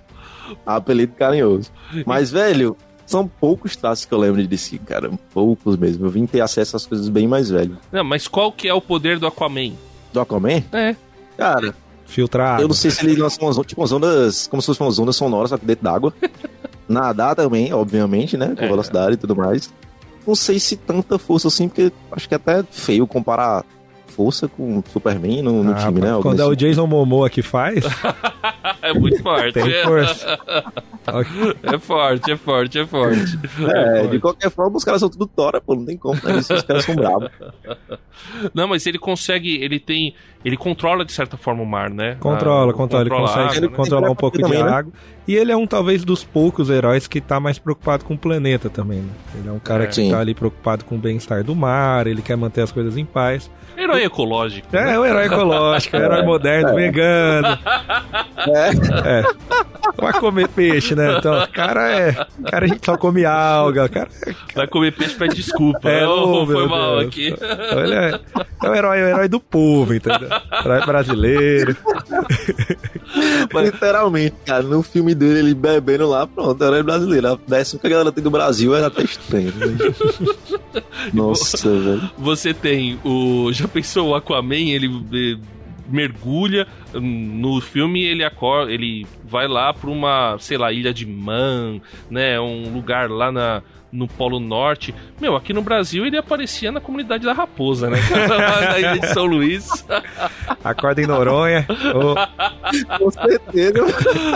[0.66, 1.70] Apelido carinhoso.
[2.04, 5.10] Mas, velho, são poucos traços que eu lembro de DC, cara.
[5.32, 6.04] Poucos mesmo.
[6.04, 7.78] Eu vim ter acesso às coisas bem mais velho.
[7.90, 9.72] Não, mas qual que é o poder do Aquaman?
[10.12, 10.62] Do Aquaman?
[10.72, 10.94] É.
[11.38, 12.60] Cara, Filtrado.
[12.62, 15.16] eu não sei se ele lança umas, tipo, umas ondas, como se fossem umas ondas
[15.16, 16.12] sonoras, só que dentro d'água.
[16.88, 18.54] Nadar também, obviamente, né?
[18.56, 18.68] Com É.
[18.68, 19.72] velocidade e tudo mais.
[20.26, 23.64] Não sei se tanta força assim, porque acho que é até feio comparar
[24.06, 26.08] força com o Superman no, no Ah, time, né?
[26.20, 27.84] Quando é o Jason Momoa que faz,
[28.82, 29.52] É muito forte.
[29.54, 30.38] tem força.
[31.62, 33.38] É forte, é forte, é forte.
[33.74, 36.38] É, de qualquer forma, os caras são tudo tora, pô, não tem como, né?
[36.38, 37.28] Esses caras são bravos.
[38.52, 42.16] Não, mas ele consegue, ele tem, ele controla de certa forma o mar, né?
[42.20, 43.76] Controla, Ah, controla, ele a consegue água, né?
[43.76, 44.70] controlar um pouco de também, né?
[44.70, 44.92] água.
[45.26, 48.70] E ele é um, talvez, dos poucos heróis que tá mais preocupado com o planeta
[48.70, 49.10] também, né?
[49.34, 49.86] Ele é um cara É.
[49.88, 50.10] que Sim.
[50.10, 53.50] tá ali preocupado com o bem-estar do mar, ele quer manter as coisas em paz.
[53.76, 54.66] Herói ecológico.
[54.72, 54.90] né?
[54.90, 57.58] É, é um herói ecológico, é um herói moderno, vegano.
[58.46, 59.22] É, É.
[59.96, 61.16] Vai comer peixe, né?
[61.18, 62.26] Então, o cara é.
[62.38, 64.08] O cara a gente só come alga, o cara
[64.54, 65.88] Vai comer peixe pede desculpa.
[65.90, 67.06] É, Oh, foi meu mal Deus.
[67.08, 67.28] aqui.
[67.34, 68.20] Então ele é,
[68.64, 70.27] é o herói, é o herói do povo, entendeu?
[70.64, 71.76] Herói brasileiro.
[73.54, 77.32] literalmente, cara, no filme dele, ele bebendo lá, pronto, era brasileiro.
[77.32, 79.52] A décima que a galera tem do Brasil era até estranho.
[79.54, 80.82] né?
[81.12, 82.10] Nossa, velho.
[82.18, 83.50] Você tem o.
[83.52, 84.56] Já pensou o Aquaman?
[84.56, 85.38] Ele eh,
[85.88, 86.66] mergulha.
[86.94, 87.00] hum,
[87.40, 88.72] No filme ele acorda.
[88.72, 92.38] Ele vai lá pra uma, sei lá, ilha de Man, né?
[92.40, 93.62] Um lugar lá na.
[93.90, 94.94] No Polo Norte.
[95.18, 97.96] Meu, aqui no Brasil ele aparecia na comunidade da Raposa, né?
[98.68, 99.66] Na ilha de São Luís.
[100.62, 101.66] Acorda em Noronha.
[101.94, 103.80] Ô, Com certeza.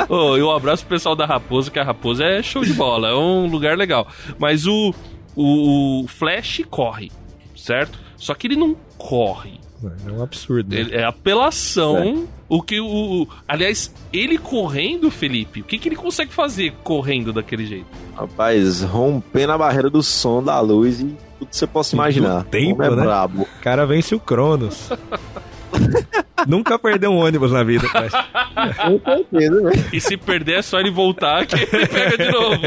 [0.09, 3.15] Ô, eu abraço o pessoal da Raposa, que a Raposa é show de bola, é
[3.15, 4.09] um lugar legal.
[4.39, 4.95] Mas o,
[5.37, 7.13] o, o Flash corre,
[7.55, 7.99] certo?
[8.17, 9.61] Só que ele não corre.
[10.07, 10.75] É um absurdo.
[10.75, 10.81] né?
[10.81, 12.29] Ele- é apelação.
[12.49, 13.27] O que o.
[13.49, 17.87] Aliás, ele correndo, Felipe, o que, que ele consegue fazer correndo daquele jeito?
[18.15, 21.05] Rapaz, rompendo a barreira do som, da luz e
[21.39, 22.45] tudo que você possa imaginar.
[22.45, 22.97] tempo, é né?
[23.03, 23.43] brabo.
[23.43, 24.91] O cara vence o Cronos.
[26.47, 28.11] Nunca perdeu um ônibus na vida, cara.
[28.77, 29.85] Com certeza, velho.
[29.93, 32.61] E se perder é só ele voltar que ele pega de novo.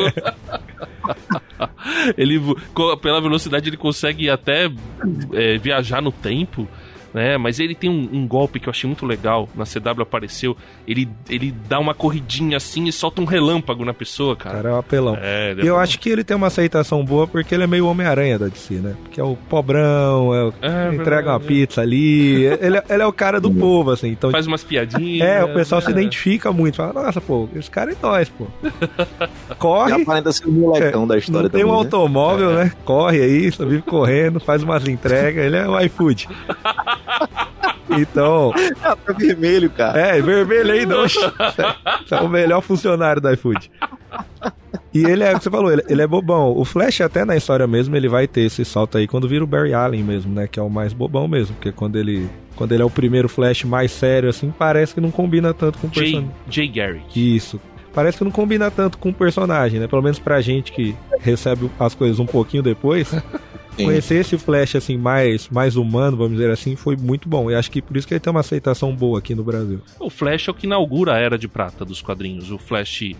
[2.17, 2.41] ele,
[3.01, 4.71] pela velocidade, ele consegue até
[5.33, 6.67] é, viajar no tempo.
[7.15, 7.37] Né?
[7.37, 9.47] Mas ele tem um, um golpe que eu achei muito legal.
[9.55, 10.57] Na CW apareceu.
[10.85, 14.55] Ele, ele dá uma corridinha assim e solta um relâmpago na pessoa, O cara.
[14.57, 15.17] cara é um apelão.
[15.21, 18.37] É, E eu acho que ele tem uma aceitação boa porque ele é meio Homem-Aranha
[18.37, 18.97] da DC, né?
[19.01, 22.43] Porque é o pobrão, é o É, entrega uma pizza ali.
[22.65, 24.09] Ele, é- ele é o cara do povo, assim.
[24.09, 25.25] Então, Faz umas piadinhas.
[25.25, 26.01] é, o pessoal se né?
[26.01, 26.75] identifica muito.
[26.75, 28.45] Fala, nossa, pô, esse cara é nós, pô.
[29.57, 30.01] Corre.
[30.01, 31.75] aparenta ser o molecão da história Não tem um né?
[31.75, 32.73] automóvel, né?
[32.83, 35.45] Corre aí, só vive correndo, faz umas entregas.
[35.45, 36.27] Ele é o iFood.
[37.89, 38.51] Então,
[38.83, 39.99] Ah, tá vermelho, cara.
[39.99, 41.05] é, vermelho aí, não.
[41.05, 43.71] É o melhor funcionário do iFood.
[44.93, 46.51] E ele é, o que você falou, ele, ele é bobão.
[46.57, 49.47] O Flash, até na história mesmo, ele vai ter esse salto aí quando vira o
[49.47, 50.47] Barry Allen mesmo, né?
[50.47, 51.55] Que é o mais bobão mesmo.
[51.55, 55.11] Porque quando ele, quando ele é o primeiro Flash mais sério, assim, parece que não
[55.11, 56.31] combina tanto com o personagem.
[56.49, 57.35] Jay Garrick.
[57.35, 57.59] Isso.
[57.93, 59.87] Parece que não combina tanto com o personagem, né?
[59.87, 63.13] Pelo menos pra gente que recebe as coisas um pouquinho depois.
[63.77, 63.85] Sim.
[63.85, 67.51] Conhecer esse Flash, assim, mais, mais humano, vamos dizer assim, foi muito bom.
[67.51, 69.81] E acho que por isso que ele tem uma aceitação boa aqui no Brasil.
[69.99, 73.11] O Flash é o que inaugura a era de prata dos quadrinhos, o Flash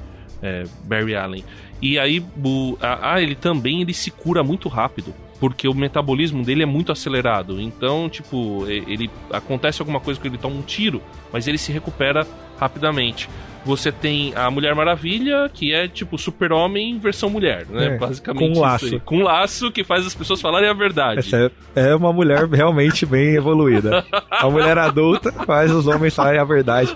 [0.42, 1.44] é, Barry Allen.
[1.82, 6.64] E aí, o, ah, ele também ele se cura muito rápido, porque o metabolismo dele
[6.64, 7.60] é muito acelerado.
[7.60, 11.02] Então, tipo, ele acontece alguma coisa que ele toma um tiro,
[11.34, 12.26] mas ele se recupera
[12.60, 13.30] rapidamente.
[13.66, 17.96] Você tem a Mulher Maravilha, que é tipo super-homem versão mulher, né?
[17.96, 18.40] É, Basicamente.
[18.40, 19.00] com um isso laço.
[19.00, 21.20] Com um laço que faz as pessoas falarem a verdade.
[21.20, 24.06] Essa é, é uma mulher realmente bem evoluída.
[24.30, 26.96] A mulher adulta faz os homens falarem a verdade.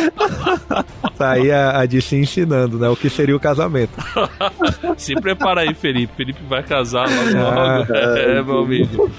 [1.16, 2.88] Tá aí a, a DC ensinando, né?
[2.88, 3.92] O que seria o casamento.
[4.96, 6.14] Se prepara aí, Felipe.
[6.16, 7.94] Felipe vai casar logo Ah, logo.
[7.94, 9.10] é, meu amigo.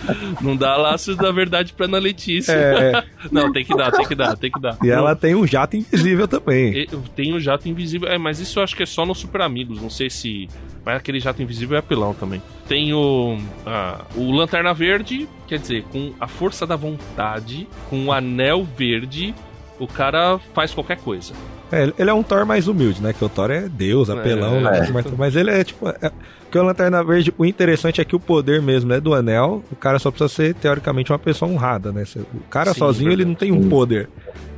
[0.41, 2.53] Não dá laços da verdade pra Ana Letícia.
[2.53, 4.77] É, Não, tem que dar, tem que dar, tem que dar.
[4.83, 6.87] e ela tem um jato invisível também.
[7.15, 8.07] Tem o jato invisível.
[8.09, 9.79] É, mas isso eu acho que é só no Super Amigos.
[9.79, 10.47] Não sei se.
[10.83, 12.41] Mas aquele jato invisível é apelão também.
[12.67, 13.37] Tem o.
[13.63, 19.35] ah, o Lanterna Verde, quer dizer, com a força da vontade, com o anel verde,
[19.83, 21.33] o cara faz qualquer coisa.
[21.71, 23.13] É, ele- é um Thor mais humilde, né?
[23.13, 24.81] Que o Thor é Deus, apelão, É.
[24.81, 24.89] né?
[24.93, 25.87] Mas, mas ele é tipo.
[25.87, 29.63] É, porque o Lanterna Verde, o interessante é que o poder mesmo é do anel.
[29.71, 32.03] O cara só precisa ser, teoricamente, uma pessoa honrada, né?
[32.33, 34.09] O cara Sim, sozinho, ele não tem um poder.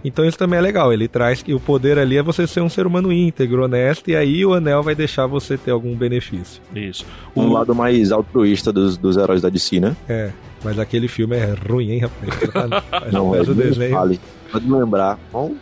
[0.04, 0.92] Então isso também é legal.
[0.92, 4.16] Ele traz que o poder ali é você ser um ser humano íntegro, honesto, e
[4.16, 6.60] aí o anel vai deixar você ter algum benefício.
[6.76, 7.06] Isso.
[7.36, 9.96] Um O, lado mais altruísta dos, dos heróis da DC, né?
[10.10, 10.32] É.
[10.64, 12.82] Mas aquele filme é ruim, hein, rapaz?
[13.04, 13.92] Mas Não, é o desenho.
[13.94, 14.20] Vale.
[14.54, 15.20] Pode lembrar.
[15.32, 15.56] Bom,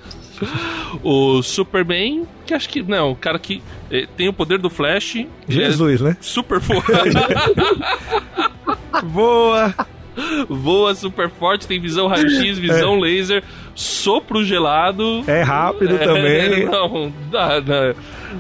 [1.02, 2.84] o Superman, que acho que.
[2.84, 5.16] Não, o cara que eh, tem o poder do Flash.
[5.16, 6.16] ele é Jesus, né?
[6.22, 6.90] super forte.
[9.06, 9.74] Boa!
[10.50, 15.24] voa super forte, tem visão raio-x, visão laser, sopro gelado.
[15.26, 16.66] É rápido É, também.
[16.66, 17.96] Não, dá, dá.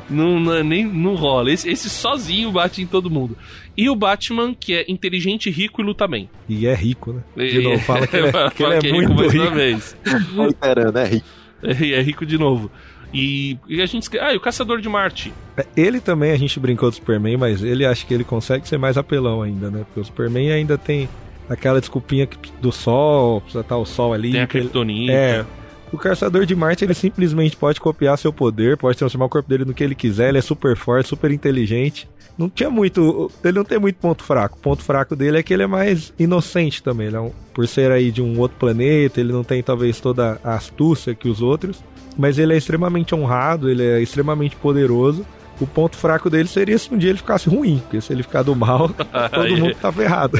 [0.09, 1.51] Não, não, nem, não rola.
[1.51, 3.37] Esse, esse sozinho bate em todo mundo.
[3.77, 6.29] E o Batman, que é inteligente, rico e luta bem.
[6.49, 7.21] E é rico, né?
[7.35, 9.33] De E- novo, fala que ele é, que ele é que é muito rico mais
[9.33, 9.55] uma rico.
[9.55, 9.97] vez.
[10.47, 11.27] Literando, é rico.
[11.63, 12.71] É, é rico de novo.
[13.13, 14.09] E, e a gente.
[14.19, 15.33] Ah, e o Caçador de Marte.
[15.57, 18.77] É, Ele também, a gente brincou do Superman, mas ele acho que ele consegue ser
[18.77, 19.83] mais apelão ainda, né?
[19.85, 21.09] Porque o Superman ainda tem
[21.49, 24.31] aquela desculpinha que- do sol, precisa estar o sol ali.
[24.31, 25.11] Tem a Kryptonita.
[25.11, 25.45] É.
[25.91, 29.65] O caçador de Marte, ele simplesmente pode copiar seu poder, pode transformar o corpo dele
[29.65, 32.07] no que ele quiser, ele é super forte, super inteligente.
[32.37, 33.29] Não tinha muito.
[33.43, 34.57] Ele não tem muito ponto fraco.
[34.57, 37.07] O ponto fraco dele é que ele é mais inocente também.
[37.07, 40.39] Ele é um- por ser aí de um outro planeta, ele não tem talvez toda
[40.43, 41.83] a astúcia que os outros.
[42.17, 45.25] Mas ele é extremamente honrado, ele é extremamente poderoso.
[45.61, 48.41] O ponto fraco dele seria se um dia ele ficasse ruim, porque se ele ficar
[48.41, 48.89] do mal,
[49.31, 50.37] todo mundo tá ferrado.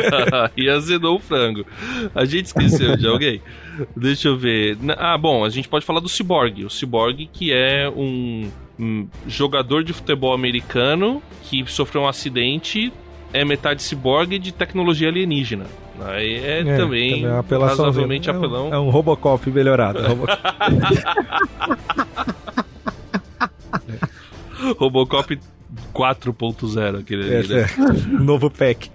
[0.56, 1.66] e azedou o frango.
[2.14, 3.42] A gente esqueceu de alguém.
[3.94, 4.78] Deixa eu ver.
[4.96, 6.64] Ah, bom, a gente pode falar do Cyborg.
[6.64, 8.48] O Cyborg, que é um,
[8.80, 12.90] um jogador de futebol americano que sofreu um acidente,
[13.32, 15.66] é metade cyborg de tecnologia alienígena.
[16.00, 18.74] Aí é, também, é uma apelação, razoavelmente é um, apelão.
[18.74, 19.98] É um Robocop melhorado.
[19.98, 20.26] é um Robo-
[24.78, 25.38] Robocop
[25.94, 27.66] 4.0, aquele ali, Esse né?
[27.78, 28.90] é, novo pack.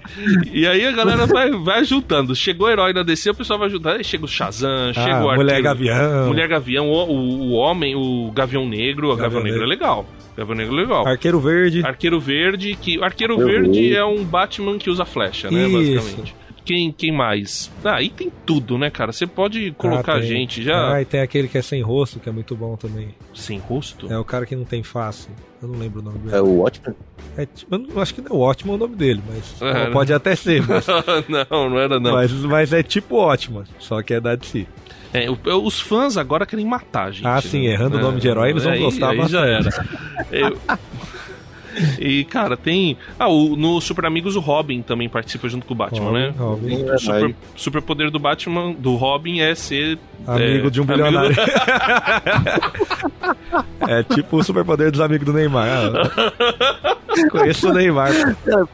[0.52, 2.36] E aí a galera vai, vai juntando.
[2.36, 3.98] Chegou o herói na DC, o pessoal vai juntando.
[3.98, 6.28] Aí chega o Shazam, chega Ah, o Mulher Arqueiro- Gavião.
[6.28, 9.08] Mulher Gavião, o, o, o Homem, o Gavião Negro.
[9.08, 10.06] O Gavião, Gavião Negro é legal.
[10.38, 11.08] Gavião Negro é legal.
[11.08, 11.86] Arqueiro Verde.
[11.86, 13.04] Arqueiro Verde, que.
[13.04, 15.68] Arqueiro Verde é um Batman que usa flecha, né?
[15.68, 15.96] Isso.
[16.06, 16.36] Basicamente.
[16.68, 17.72] Quem, quem mais?
[17.82, 19.14] Ah, aí tem tudo, né, cara?
[19.14, 22.28] Você pode colocar Ah, gente já Ah, e tem aquele que é sem rosto, que
[22.28, 23.16] é muito bom também.
[23.34, 24.12] sem rosto.
[24.12, 25.30] É o cara que não tem face.
[25.62, 26.36] Eu não lembro o nome dele.
[26.36, 26.94] É o Watchmen.
[27.38, 29.90] É tipo- eu não- acho que não é o ótimo o nome dele, mas É,
[29.92, 30.62] pode até ser.
[30.68, 30.86] Mas,
[31.50, 32.12] não, não era não.
[32.12, 34.68] mas, mas é tipo ótimo, só que é da DC.
[35.14, 37.26] É, os fãs agora querem matar a gente.
[37.26, 37.74] Ah, sim, né?
[37.74, 39.64] errando o nome de herói, eles vão Aí- gostar aí já era.
[39.64, 39.90] bastante.
[40.32, 40.58] Eu-
[42.00, 42.98] E, cara, tem.
[43.20, 46.34] Ah, o, no Super Amigos o Robin também participa junto com o Batman, Robin, né?
[46.38, 46.84] Robin.
[46.84, 49.98] O super, super poder do Batman, do Robin, é ser.
[50.26, 51.36] Amigo é, de um amigo bilionário.
[51.36, 51.42] do-
[53.90, 55.80] É tipo o superpoder dos amigos do Neymar.
[57.32, 58.12] Conheço o Neymar.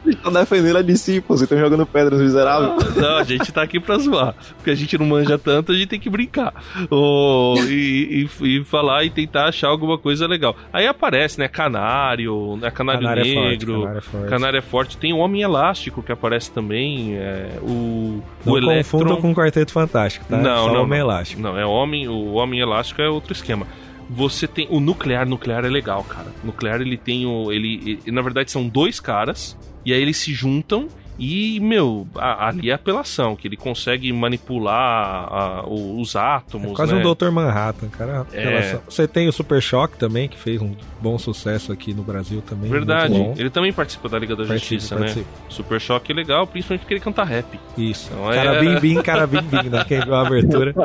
[0.06, 1.34] Estão defendendo a DC, pô.
[1.36, 2.94] Vocês estão jogando pedras miseráveis.
[2.96, 4.34] Não, a gente tá aqui pra zoar.
[4.56, 6.52] Porque a gente não manja tanto, a gente tem que brincar.
[6.90, 10.56] Ô, e, e- e falar e tentar achar alguma coisa legal.
[10.72, 11.48] Aí aparece, né?
[11.48, 12.70] Canário, né?
[12.70, 13.80] Canário, Canário é forte, Negro.
[13.82, 14.28] Canário é forte.
[14.28, 14.96] Canário é forte.
[14.98, 17.16] Tem o Homem Elástico que aparece também.
[17.16, 18.98] É, o Não o Electron.
[18.98, 20.36] confundam com o Quarteto Fantástico, tá?
[20.36, 21.00] Não, Só não, Homem.
[21.00, 21.40] Elástico.
[21.40, 23.66] Não, é homem, o Homem Elástico é outro esquema.
[24.10, 26.26] Você tem o nuclear, nuclear é legal, cara.
[26.42, 30.32] Nuclear ele tem o ele, ele- na verdade são dois caras e aí eles se
[30.32, 36.72] juntam e meu, a- ali é apelação, que ele consegue manipular a- o- os átomos,
[36.72, 37.04] É quase né?
[37.06, 37.30] um Dr.
[37.30, 38.26] Manhattan, cara.
[38.32, 38.80] É.
[38.88, 42.68] Você tem o Super Choque também, que fez um bom sucesso aqui no Brasil também.
[42.68, 43.14] Verdade.
[43.14, 43.34] muito bom.
[43.40, 45.00] Ele também participa da Liga da Participa, Justiça, né?
[45.02, 45.28] participa.
[45.48, 47.60] Super Choque é legal, principalmente porque ele canta rap.
[47.78, 48.10] Isso.
[48.12, 49.84] Então é- cara bim bim, cara bim bim, né?
[49.86, 50.74] Quem viu a abertura.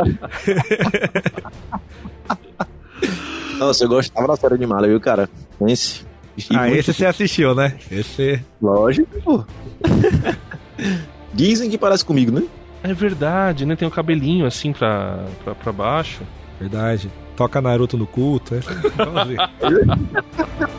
[3.60, 5.30] Nossa, eu gostava da série de viu, cara?
[5.68, 6.08] Esse.
[6.52, 7.76] Ah, muito- esse você assistiu, né?
[7.92, 8.42] Esse.
[8.62, 9.44] Lógico, pô.
[11.34, 12.44] Dizem que parece comigo, né?
[12.82, 13.76] É verdade, né?
[13.76, 16.22] Tem o cabelinho assim pra, pra, pra baixo.
[16.60, 17.12] Verdade.
[17.36, 18.56] Toca Naruto no culto.
[18.56, 18.70] Esse...
[18.98, 19.42] igualzinho.
[19.42, 20.79] E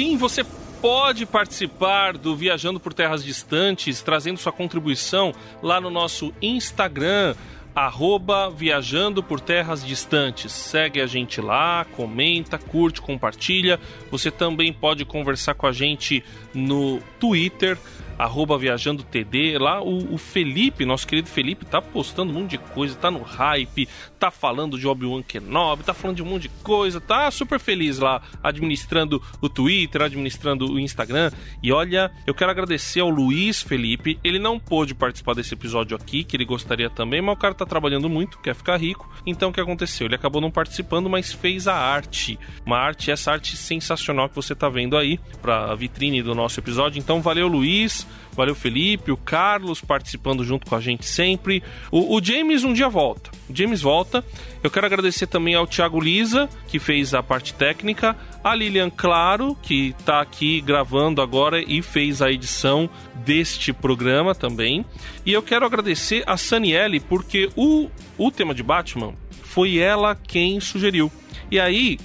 [0.00, 0.42] sim, você
[0.80, 7.34] pode participar do Viajando por Terras Distantes, trazendo sua contribuição lá no nosso Instagram,
[7.74, 10.52] arroba Viajando por Terras Distantes.
[10.52, 13.78] Segue a gente lá, comenta, curte, compartilha.
[14.10, 17.76] Você também pode conversar com a gente no Twitter,
[18.20, 19.58] arroba Viajando TD.
[19.58, 23.22] Lá o, o Felipe, nosso querido Felipe, tá postando um monte de coisa, tá no
[23.22, 27.58] hype, tá falando de Obi-Wan Kenobi, tá falando de um monte de coisa, tá super
[27.58, 31.30] feliz lá, administrando o Twitter, administrando o Instagram.
[31.62, 36.22] E olha, eu quero agradecer ao Luiz Felipe, ele não pôde participar desse episódio aqui,
[36.22, 39.08] que ele gostaria também, mas o cara tá trabalhando muito, quer ficar rico.
[39.24, 40.06] Então o que aconteceu?
[40.06, 42.38] Ele acabou não participando, mas fez a arte.
[42.66, 46.98] Uma arte, essa arte sensacional que você tá vendo aí, pra vitrine do nosso episódio.
[46.98, 48.06] Então valeu, Luiz.
[48.32, 51.62] Valeu, Felipe, o Carlos participando junto com a gente sempre.
[51.90, 53.30] O, o James um dia volta.
[53.48, 54.24] O James volta.
[54.62, 59.56] Eu quero agradecer também ao Thiago Lisa, que fez a parte técnica, a Lilian Claro,
[59.62, 64.84] que tá aqui gravando agora e fez a edição deste programa também.
[65.24, 70.60] E eu quero agradecer a Saniele, porque o, o tema de Batman foi ela quem
[70.60, 71.10] sugeriu.
[71.50, 71.98] E aí,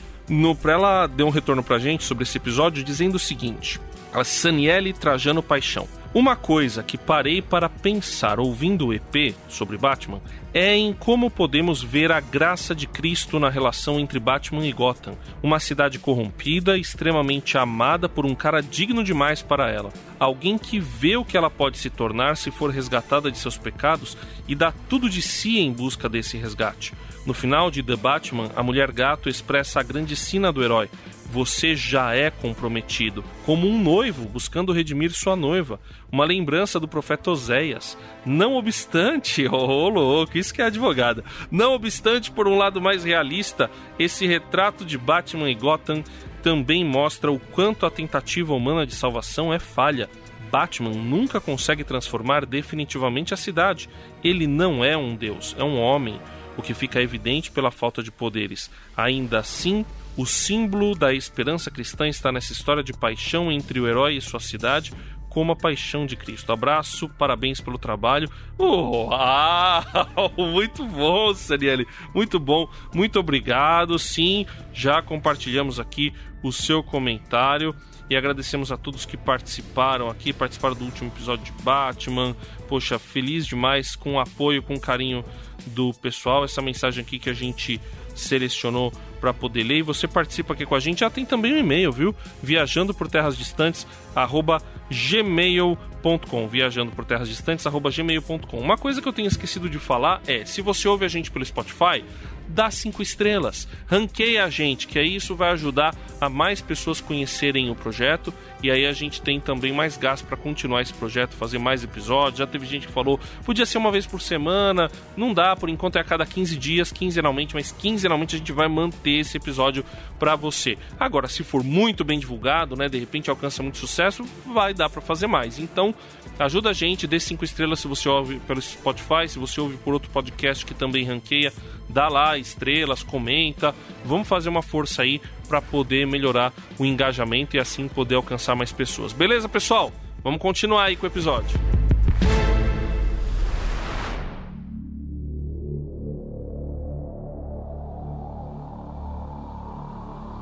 [0.62, 3.80] pra ela deu um retorno pra gente sobre esse episódio dizendo o seguinte:
[4.16, 5.88] a Saniele Trajano Paixão.
[6.14, 10.22] Uma coisa que parei para pensar ouvindo o EP sobre Batman
[10.54, 15.18] é em como podemos ver a graça de Cristo na relação entre Batman e Gotham,
[15.44, 21.18] uma cidade corrompida, extremamente amada por um cara digno demais para ela, alguém que vê
[21.18, 24.18] o que ela pode se tornar se for resgatada de seus pecados
[24.48, 26.94] e dá tudo de si em busca desse resgate.
[27.26, 30.90] No final de The Batman, a mulher gato expressa a grande sina do herói,
[31.36, 37.30] você já é comprometido, como um noivo buscando redimir sua noiva, uma lembrança do profeta
[37.30, 37.98] Oséias.
[38.26, 41.26] Não obstante, oh louco, isso que é advogada.
[41.52, 43.70] Não obstante, por um lado mais realista,
[44.00, 46.06] esse retrato de Batman e Gotham
[46.42, 50.10] também mostra o quanto a tentativa humana de salvação é falha.
[50.50, 53.90] Batman nunca consegue transformar definitivamente a cidade.
[54.24, 56.18] Ele não é um deus, é um homem,
[56.56, 58.72] o que fica evidente pela falta de poderes.
[58.96, 59.84] Ainda assim,
[60.18, 64.40] o símbolo da esperança cristã está nessa história de paixão entre o herói e sua
[64.40, 64.94] cidade,
[65.36, 66.54] como a paixão de Cristo.
[66.54, 68.30] Abraço, parabéns pelo trabalho.
[68.58, 69.84] Uau!
[70.38, 71.86] Muito bom, Saniele.
[72.14, 72.70] Muito bom.
[72.94, 74.00] Muito obrigado.
[74.00, 77.76] Sim, já compartilhamos aqui o seu comentário
[78.10, 82.34] e agradecemos a todos que participaram aqui, participaram do último episódio de Batman.
[82.70, 85.26] Poxa, feliz demais com o apoio, com o carinho
[85.68, 86.46] do pessoal.
[86.46, 87.82] Essa mensagem aqui que a gente
[88.16, 89.78] selecionou para poder ler.
[89.78, 91.00] E você participa aqui com a gente.
[91.00, 92.16] Já tem também um e-mail, viu?
[92.42, 96.48] Viajando por terras distantes, arroba gmail.com.
[96.48, 98.60] Viajando por terras distantes, arroba gmail.com.
[98.60, 101.46] Uma coisa que eu tenho esquecido de falar é: se você ouve a gente pelo
[101.46, 102.04] Spotify,
[102.48, 107.70] dá cinco estrelas, ranqueia a gente, que aí isso vai ajudar a mais pessoas conhecerem
[107.70, 108.34] o projeto
[108.66, 112.40] e aí a gente tem também mais gás para continuar esse projeto, fazer mais episódios.
[112.40, 115.98] Já teve gente que falou, podia ser uma vez por semana, não dá, por enquanto
[115.98, 119.86] é a cada 15 dias, quinzenalmente, mas quinzenalmente a gente vai manter esse episódio
[120.18, 120.78] para você.
[121.00, 125.02] Agora, se for muito bem divulgado, né, de repente alcança muito sucesso, vai dar para
[125.02, 125.60] fazer mais.
[125.60, 125.94] Então,
[126.40, 129.94] ajuda a gente, dê cinco estrelas se você ouve pelo Spotify, se você ouve por
[129.94, 131.54] outro podcast que também ranqueia,
[131.96, 133.74] dá lá estrelas, comenta.
[134.04, 138.74] Vamos fazer uma força aí para poder melhorar o engajamento e assim poder alcançar mais
[138.74, 139.14] pessoas.
[139.14, 139.94] Beleza, pessoal?
[140.22, 141.58] Vamos continuar aí com o episódio.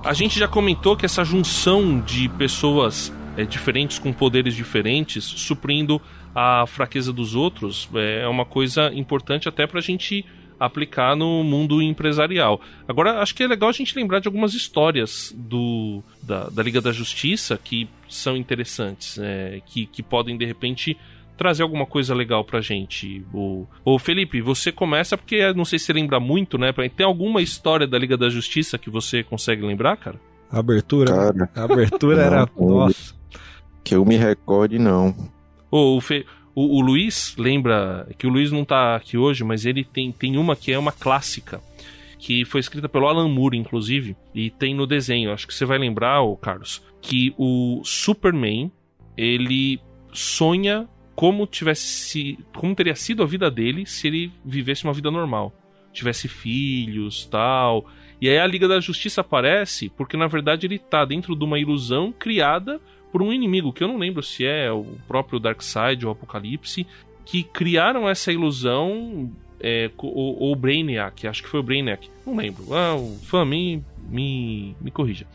[0.03, 6.01] A gente já comentou que essa junção de pessoas é, diferentes com poderes diferentes, suprindo
[6.33, 10.25] a fraqueza dos outros, é, é uma coisa importante até para a gente
[10.65, 12.61] aplicar no mundo empresarial.
[12.87, 16.81] Agora, acho que é legal a gente lembrar de algumas histórias do, da, da Liga
[16.81, 20.97] da Justiça que são interessantes, é, que, que podem de repente
[21.37, 23.25] trazer alguma coisa legal pra gente.
[23.33, 26.71] O, o Felipe, você começa porque não sei se você lembra muito, né?
[26.95, 30.19] Tem alguma história da Liga da Justiça que você consegue lembrar, cara?
[30.51, 31.11] A abertura.
[31.11, 32.49] Cara, a abertura era.
[32.57, 33.15] Nossa.
[33.83, 35.13] Que eu me recorde, não.
[35.69, 36.25] O, o, Fe,
[36.55, 40.37] o, o, Luiz lembra que o Luiz não tá aqui hoje, mas ele tem, tem
[40.37, 41.61] uma que é uma clássica.
[42.19, 45.33] Que foi escrita pelo Alan Moore, inclusive, e tem no desenho.
[45.33, 48.71] Acho que você vai lembrar, o Carlos, que o Superman
[49.17, 49.79] ele
[50.13, 55.53] sonha como tivesse como teria sido a vida dele se ele vivesse uma vida normal,
[55.91, 57.85] tivesse filhos, tal.
[58.21, 61.59] E aí a Liga da Justiça aparece porque na verdade ele tá dentro de uma
[61.59, 62.79] ilusão criada
[63.13, 66.87] por um inimigo, que eu não lembro se é o próprio Darkseid ou Apocalipse,
[67.23, 72.73] que criaram essa ilusão, é, ou, ou Brainiac, acho que foi o Brainiac, não lembro.
[72.73, 75.27] Ah, o fã me, me, me corrija.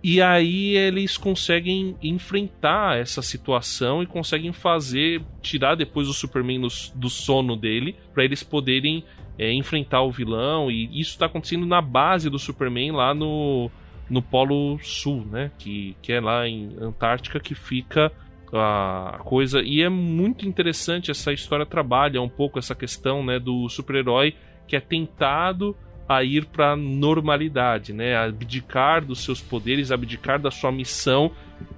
[0.00, 6.68] E aí eles conseguem enfrentar essa situação e conseguem fazer, tirar depois o Superman do,
[6.94, 9.02] do sono dele, para eles poderem
[9.36, 10.70] é, enfrentar o vilão.
[10.70, 13.70] E isso está acontecendo na base do Superman lá no,
[14.08, 15.50] no Polo Sul, né?
[15.58, 18.12] Que, que é lá em Antártica que fica
[18.52, 19.60] a coisa.
[19.62, 24.34] E é muito interessante essa história trabalha um pouco essa questão, né, do super-herói
[24.66, 25.76] que é tentado
[26.08, 28.14] a ir para normalidade, né?
[28.16, 31.30] Abdicar dos seus poderes, abdicar da sua missão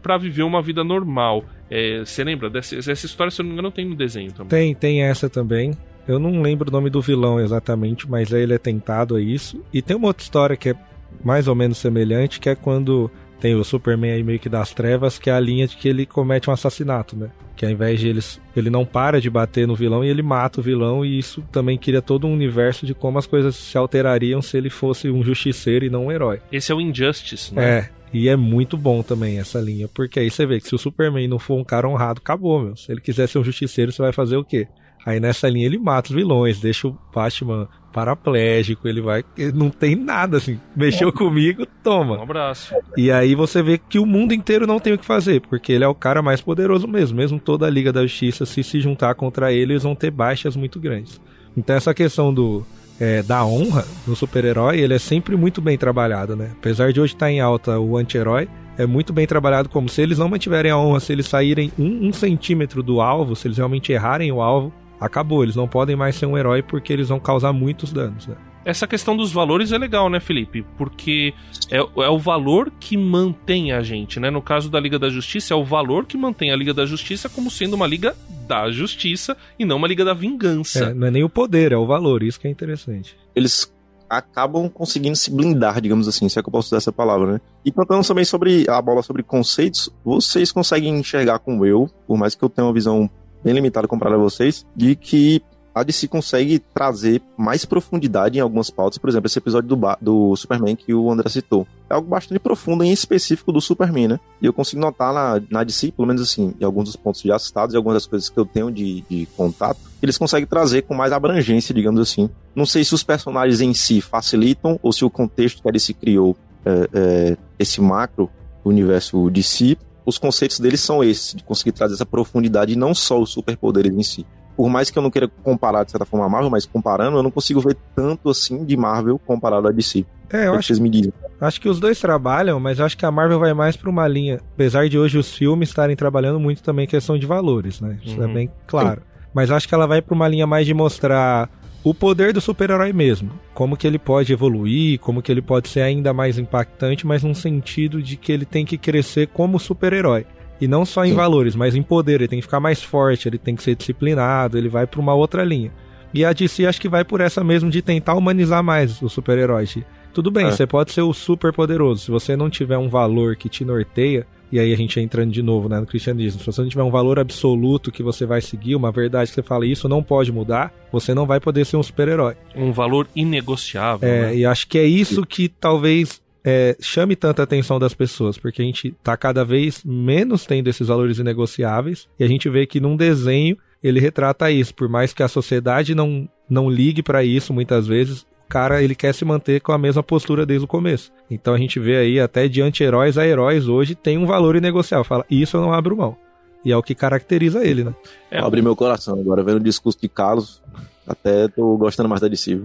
[0.03, 1.45] para viver uma vida normal.
[1.71, 3.31] É, você lembra dessa essa história?
[3.31, 4.49] Se eu não me engano, tem no desenho também.
[4.49, 5.73] Tem, tem essa também.
[6.07, 9.65] Eu não lembro o nome do vilão exatamente, mas ele é tentado a isso.
[9.73, 10.77] E tem uma outra história que é
[11.25, 13.11] mais ou menos semelhante, que é quando
[13.41, 16.07] tem o Superman aí meio que das trevas, que é a linha de que ele
[16.07, 17.31] comete um assassinato, né?
[17.55, 20.61] Que ao invés de eles, ele não para de bater no vilão e ele mata
[20.61, 24.41] o vilão, e isso também cria todo um universo de como as coisas se alterariam
[24.43, 26.41] se ele fosse um justiceiro e não um herói.
[26.51, 27.79] Esse é o Injustice, né?
[27.79, 30.79] É, e é muito bom também essa linha, porque aí você vê que se o
[30.79, 32.77] Superman não for um cara honrado, acabou, meu.
[32.77, 34.67] Se ele quiser ser um justiceiro, você vai fazer o quê?
[35.05, 39.25] Aí nessa linha ele mata os vilões, deixa o Batman paraplégico, ele vai.
[39.55, 40.61] Não tem nada assim.
[40.77, 42.19] Mexeu comigo, toma.
[42.19, 42.75] Um abraço.
[42.95, 45.83] E aí você vê que o mundo inteiro não tem o que fazer, porque ele
[45.83, 47.17] é o cara mais poderoso mesmo.
[47.17, 50.55] Mesmo toda a Liga da Justiça, se se juntar contra ele, eles vão ter baixas
[50.55, 51.19] muito grandes.
[51.57, 52.67] Então essa questão do.
[52.99, 56.53] É, da honra do super-herói, ele é sempre muito bem trabalhado, né?
[56.59, 60.17] Apesar de hoje estar em alta o anti-herói, é muito bem trabalhado como se eles
[60.17, 63.93] não mantiverem a honra, se eles saírem um, um centímetro do alvo, se eles realmente
[63.93, 65.43] errarem o alvo, acabou.
[65.43, 68.27] Eles não podem mais ser um herói porque eles vão causar muitos danos.
[68.27, 68.37] Né?
[68.65, 70.67] Essa questão dos valores é legal, né, Felipe?
[70.77, 71.33] Porque
[71.71, 74.29] é, é, o valor que mantém a gente, né?
[74.29, 77.29] No caso da Liga da Justiça, é o valor que mantém a Liga da Justiça
[77.29, 78.17] como sendo uma Liga
[78.49, 80.87] da Justiça e não uma Liga da Vingança.
[80.87, 83.17] É, não é nem o poder, é o valor, isso que é interessante.
[83.37, 83.73] Eles
[84.11, 87.41] acabam conseguindo se blindar, digamos assim, se é que eu posso usar essa palavra, né?
[87.65, 92.35] E contando também sobre a bola sobre conceitos, vocês conseguem enxergar como eu, por mais
[92.35, 93.09] que eu tenha uma visão
[93.47, 95.41] bem limitada comparada a vocês, de que
[95.73, 98.99] a DC consegue trazer mais profundidade em algumas pautas.
[98.99, 101.65] Por exemplo, esse episódio do, do Superman que o André citou.
[101.89, 104.21] É algo bastante profundo em específico do Superman, né?
[104.43, 107.39] E eu consigo notar na, na DC, pelo menos assim, em alguns dos pontos já
[107.39, 110.95] citados e algumas das coisas que eu tenho de, de contato, eles conseguem trazer com
[110.95, 112.29] mais abrangência, digamos assim.
[112.53, 115.95] Não sei se os personagens em si facilitam ou se o contexto que a DC
[115.95, 118.29] criou, é, é, esse macro
[118.65, 119.77] universo DC,
[120.07, 123.93] os conceitos deles são esses, de conseguir trazer essa profundidade e não só os superpoderes
[123.93, 124.25] em si.
[124.57, 127.23] Por mais que eu não queira comparar de certa forma a Marvel, mas comparando, eu
[127.23, 130.07] não consigo ver tanto assim de Marvel comparado a DC.
[130.33, 131.13] É, eu acho, vocês me dizem.
[131.41, 134.41] acho que os dois trabalham, mas acho que a Marvel vai mais para uma linha.
[134.55, 137.99] Apesar de hoje os filmes estarem trabalhando muito também questão de valores, né?
[138.03, 138.31] Isso é uhum.
[138.31, 139.01] é bem claro.
[139.01, 139.07] Sim.
[139.35, 141.51] Mas acho que ela vai para uma linha mais de mostrar
[141.89, 143.31] o poder do super-herói mesmo.
[143.55, 147.33] Como que ele pode evoluir, como que ele pode ser ainda mais impactante, mas num
[147.33, 150.27] sentido de que ele tem que crescer como super-herói.
[150.61, 151.15] E não só em Sim.
[151.15, 152.15] valores, mas em poder.
[152.15, 155.15] Ele tem que ficar mais forte, ele tem que ser disciplinado, ele vai para uma
[155.15, 155.71] outra linha.
[156.13, 159.69] E a DC acho que vai por essa mesmo de tentar humanizar mais o super-herói.
[160.13, 160.51] Tudo bem, é.
[160.51, 162.07] você pode ser o super poderoso.
[162.07, 165.43] Se você não tiver um valor que te norteia, e aí a gente entrando de
[165.43, 166.41] novo né, no cristianismo.
[166.41, 169.43] Se você não tiver um valor absoluto que você vai seguir, uma verdade que você
[169.43, 172.37] fala, isso não pode mudar, você não vai poder ser um super-herói.
[172.55, 174.09] Um valor inegociável.
[174.09, 174.37] É, né?
[174.37, 178.65] e acho que é isso que talvez é, chame tanta atenção das pessoas, porque a
[178.65, 182.97] gente tá cada vez menos tendo esses valores inegociáveis, e a gente vê que num
[182.97, 187.87] desenho ele retrata isso, por mais que a sociedade não, não ligue para isso muitas
[187.87, 191.13] vezes, cara ele quer se manter com a mesma postura desde o começo.
[191.31, 195.05] Então a gente vê aí até de anti-heróis a heróis hoje tem um valor inegociável.
[195.05, 196.17] Fala, isso eu não abro mão.
[196.65, 197.95] E é o que caracteriza ele, né?
[198.31, 200.61] É, Abre meu coração agora, vendo o discurso de Carlos,
[201.07, 202.61] até tô gostando mais da DC.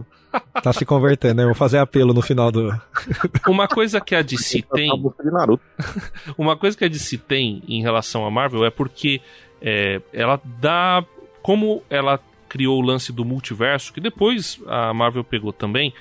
[0.63, 1.45] Tá se convertendo, né?
[1.45, 2.71] Vou fazer apelo no final do.
[3.47, 4.89] Uma coisa que a DC tem.
[6.37, 9.21] Uma coisa que a DC tem em relação à Marvel é porque
[9.61, 11.05] é, ela dá.
[11.43, 12.19] Como ela
[12.51, 15.93] criou o lance do multiverso, que depois a Marvel pegou também.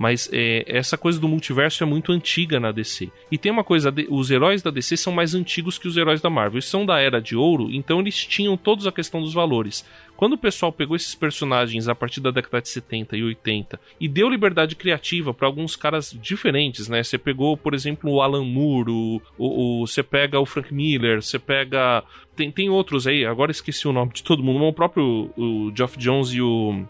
[0.00, 3.12] Mas é, essa coisa do multiverso é muito antiga na DC.
[3.30, 6.30] E tem uma coisa: os heróis da DC são mais antigos que os heróis da
[6.30, 6.54] Marvel.
[6.54, 9.84] Eles são da Era de Ouro, então eles tinham todos a questão dos valores.
[10.16, 14.08] Quando o pessoal pegou esses personagens a partir da década de 70 e 80 e
[14.08, 17.02] deu liberdade criativa para alguns caras diferentes, né?
[17.02, 22.02] Você pegou, por exemplo, o Alan Moore, o, você pega o Frank Miller, você pega.
[22.34, 25.98] Tem, tem outros aí, agora esqueci o nome de todo mundo, o próprio o Geoff
[25.98, 26.86] Jones e o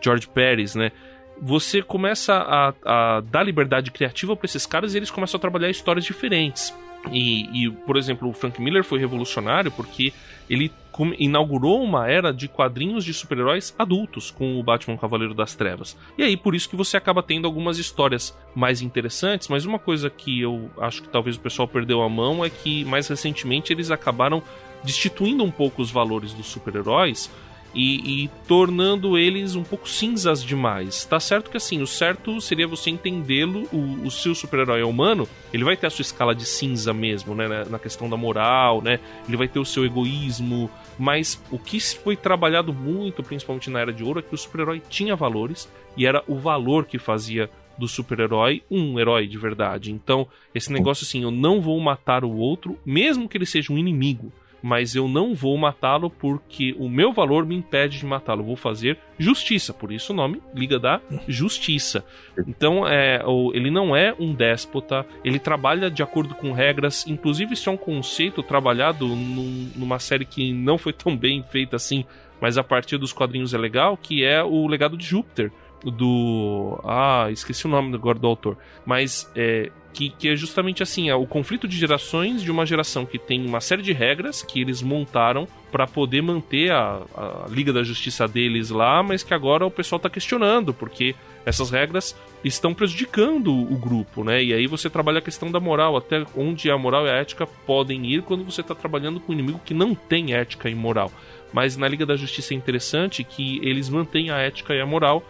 [0.00, 0.92] George Pérez, né?
[1.40, 2.74] Você começa a,
[3.16, 6.72] a dar liberdade criativa para esses caras e eles começam a trabalhar histórias diferentes.
[7.12, 10.12] E, e, por exemplo, o Frank Miller foi revolucionário porque
[10.48, 10.72] ele
[11.18, 15.96] inaugurou uma era de quadrinhos de super-heróis adultos com o Batman Cavaleiro das Trevas.
[16.16, 20.08] E aí, por isso que você acaba tendo algumas histórias mais interessantes, mas uma coisa
[20.08, 23.90] que eu acho que talvez o pessoal perdeu a mão é que, mais recentemente, eles
[23.90, 24.42] acabaram
[24.84, 27.30] destituindo um pouco os valores dos super-heróis
[27.74, 31.04] e, e, tornando eles um pouco cinzas demais.
[31.04, 35.28] Tá certo que assim, o certo seria você entendê-lo, o, o, seu super-herói é humano,
[35.52, 39.00] ele vai ter a sua escala de cinza mesmo, né, na questão da moral, né,
[39.26, 43.92] ele vai ter o seu egoísmo, mas o que foi trabalhado muito, principalmente na Era
[43.92, 47.88] de Ouro, é que o super-herói tinha valores, e era o valor que fazia do
[47.88, 49.90] super-herói um herói de verdade.
[49.90, 53.78] Então, esse negócio assim, eu não vou matar o outro, mesmo que ele seja um
[53.78, 54.32] inimigo
[54.64, 58.42] mas eu não vou matá-lo porque o meu valor me impede de matá-lo.
[58.42, 62.02] Vou fazer justiça, por isso o nome Liga da Justiça.
[62.48, 63.20] Então, é,
[63.52, 67.76] ele não é um déspota, ele trabalha de acordo com regras, inclusive isso é um
[67.76, 72.06] conceito trabalhado num, numa série que não foi tão bem feita assim,
[72.40, 75.52] mas a partir dos quadrinhos é legal, que é o Legado de Júpiter
[75.90, 76.80] do.
[76.84, 78.56] Ah, esqueci o nome agora do autor.
[78.84, 83.06] Mas é, que, que, é justamente assim, é o conflito de gerações de uma geração
[83.06, 87.72] que tem uma série de regras que eles montaram para poder manter a, a, Liga
[87.72, 91.14] da Justiça deles lá, mas que agora o pessoal está questionando, porque
[91.46, 94.42] essas regras estão prejudicando o grupo, né?
[94.42, 97.46] E aí você trabalha a questão da moral, até onde a moral e a ética
[97.46, 101.10] podem ir quando você está trabalhando com um inimigo que não tem ética e moral.
[101.52, 105.22] Mas na Liga da Justiça é interessante que eles mantêm a ética e a moral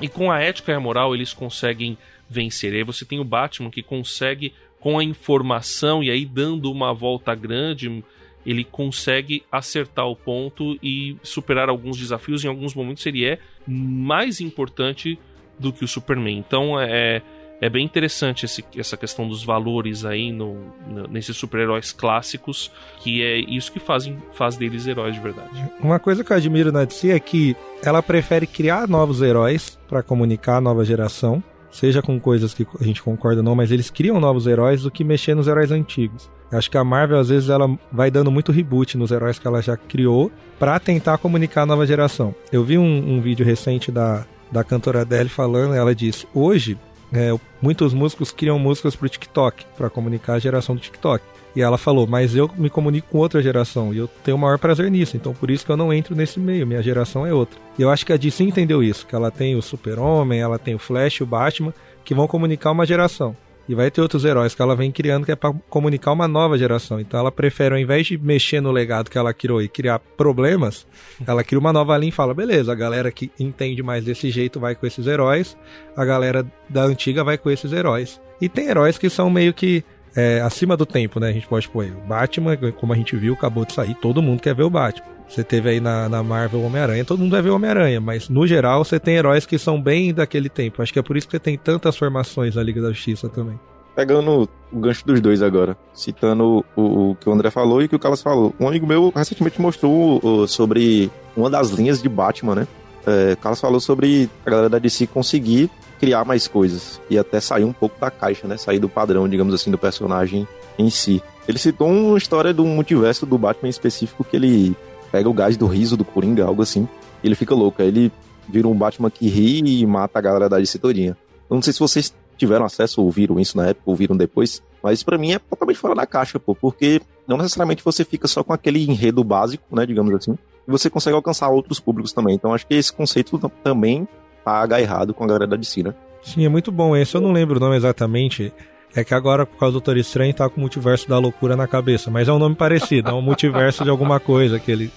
[0.00, 1.96] e com a ética e a moral eles conseguem
[2.28, 2.72] vencer.
[2.72, 6.92] E aí você tem o Batman que consegue, com a informação e aí dando uma
[6.92, 8.04] volta grande,
[8.46, 12.44] ele consegue acertar o ponto e superar alguns desafios.
[12.44, 15.18] Em alguns momentos ele é mais importante
[15.58, 16.38] do que o Superman.
[16.38, 17.22] Então é,
[17.60, 20.56] é bem interessante esse, essa questão dos valores aí no,
[20.86, 25.70] no nesses super-heróis clássicos, que é isso que fazem, faz deles heróis de verdade.
[25.80, 30.02] Uma coisa que eu admiro na DC é que ela prefere criar novos heróis para
[30.02, 33.90] comunicar a nova geração, seja com coisas que a gente concorda ou não, mas eles
[33.90, 36.30] criam novos heróis do que mexer nos heróis antigos.
[36.50, 39.60] Acho que a Marvel às vezes ela vai dando muito reboot nos heróis que ela
[39.60, 42.34] já criou para tentar comunicar a nova geração.
[42.50, 46.78] Eu vi um, um vídeo recente da da cantora Adele falando, ela disse: hoje
[47.12, 51.24] é, muitos músicos criam músicas para o TikTok, para comunicar a geração do TikTok.
[51.56, 54.58] E ela falou, mas eu me comunico com outra geração e eu tenho o maior
[54.58, 57.58] prazer nisso, então por isso que eu não entro nesse meio, minha geração é outra.
[57.78, 60.74] E eu acho que a DC entendeu isso, que ela tem o Super-Homem, ela tem
[60.74, 63.34] o Flash, o Batman, que vão comunicar uma geração.
[63.68, 66.56] E vai ter outros heróis que ela vem criando que é para comunicar uma nova
[66.56, 66.98] geração.
[66.98, 70.86] Então ela prefere, ao invés de mexer no legado que ela criou e criar problemas,
[71.26, 74.58] ela cria uma nova linha e fala: beleza, a galera que entende mais desse jeito
[74.58, 75.56] vai com esses heróis,
[75.94, 78.20] a galera da antiga vai com esses heróis.
[78.40, 79.84] E tem heróis que são meio que
[80.18, 81.28] é, acima do tempo, né?
[81.28, 81.92] A gente pode pôr aí.
[81.92, 85.06] O Batman, como a gente viu, acabou de sair, todo mundo quer ver o Batman.
[85.28, 88.84] Você teve aí na, na Marvel Homem-Aranha, todo mundo vai ver Homem-Aranha, mas no geral
[88.84, 90.82] você tem heróis que são bem daquele tempo.
[90.82, 93.60] Acho que é por isso que você tem tantas formações na Liga da Justiça também.
[93.94, 97.88] Pegando o gancho dos dois agora, citando o, o que o André falou e o
[97.88, 98.52] que o Carlos falou.
[98.58, 102.68] Um amigo meu recentemente mostrou uh, sobre uma das linhas de Batman, né?
[103.06, 107.40] É, o Carlos falou sobre a galera da DC conseguir criar mais coisas e até
[107.40, 108.56] sair um pouco da caixa, né?
[108.56, 110.46] Sair do padrão, digamos assim, do personagem
[110.78, 111.22] em si.
[111.46, 114.76] Ele citou uma história do multiverso do Batman específico que ele
[115.10, 116.86] pega o gás do riso do Coringa, algo assim,
[117.22, 117.82] e ele fica louco.
[117.82, 118.12] Aí ele
[118.48, 121.16] vira um Batman que ri e mata a galera da DC todinha.
[121.50, 125.18] Eu não sei se vocês tiveram acesso, ouviram isso na época, ouviram depois, mas para
[125.18, 128.84] mim é totalmente fora da caixa, pô, porque não necessariamente você fica só com aquele
[128.84, 132.36] enredo básico, né, digamos assim, e você consegue alcançar outros públicos também.
[132.36, 134.06] Então acho que esse conceito também
[134.52, 135.94] tá agarrado com a galera da DC, né?
[136.22, 137.14] Sim, é muito bom esse.
[137.14, 138.52] Eu não lembro o nome exatamente.
[138.94, 141.66] É que agora, por causa do Doutor Estranho, tá com o multiverso da loucura na
[141.66, 142.10] cabeça.
[142.10, 144.90] Mas é um nome parecido, é um multiverso de alguma coisa que ele.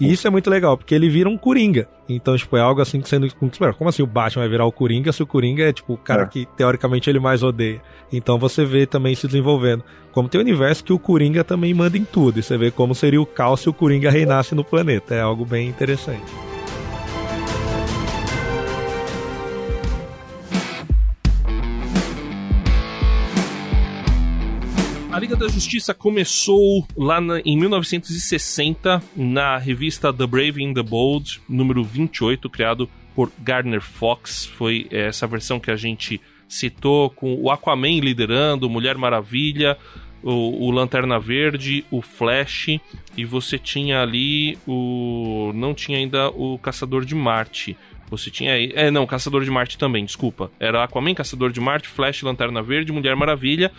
[0.00, 1.88] E isso é muito legal, porque ele vira um Coringa.
[2.08, 3.28] Então, tipo, é algo assim que sendo.
[3.34, 6.22] Como assim o Batman vai virar o Coringa se o Coringa é, tipo, o cara
[6.22, 6.26] é.
[6.26, 7.82] que teoricamente ele mais odeia?
[8.12, 9.82] Então você vê também se desenvolvendo.
[10.12, 12.38] Como tem o universo que o Coringa também manda em tudo.
[12.38, 15.14] E você vê como seria o caos se o Coringa reinasse no planeta.
[15.14, 16.47] É algo bem interessante.
[25.28, 31.42] Liga da Justiça começou lá na, em 1960 na revista The Brave and the Bold,
[31.46, 34.46] número 28, criado por Gardner Fox.
[34.46, 36.18] Foi essa versão que a gente
[36.48, 39.76] citou com o Aquaman liderando, Mulher Maravilha,
[40.22, 42.80] o, o, Lanterna Verde, o Flash
[43.14, 47.76] e você tinha ali o não tinha ainda o Caçador de Marte.
[48.10, 50.50] Você tinha aí, é não, Caçador de Marte também, desculpa.
[50.58, 53.70] Era Aquaman, Caçador de Marte, Flash, Lanterna Verde, Mulher Maravilha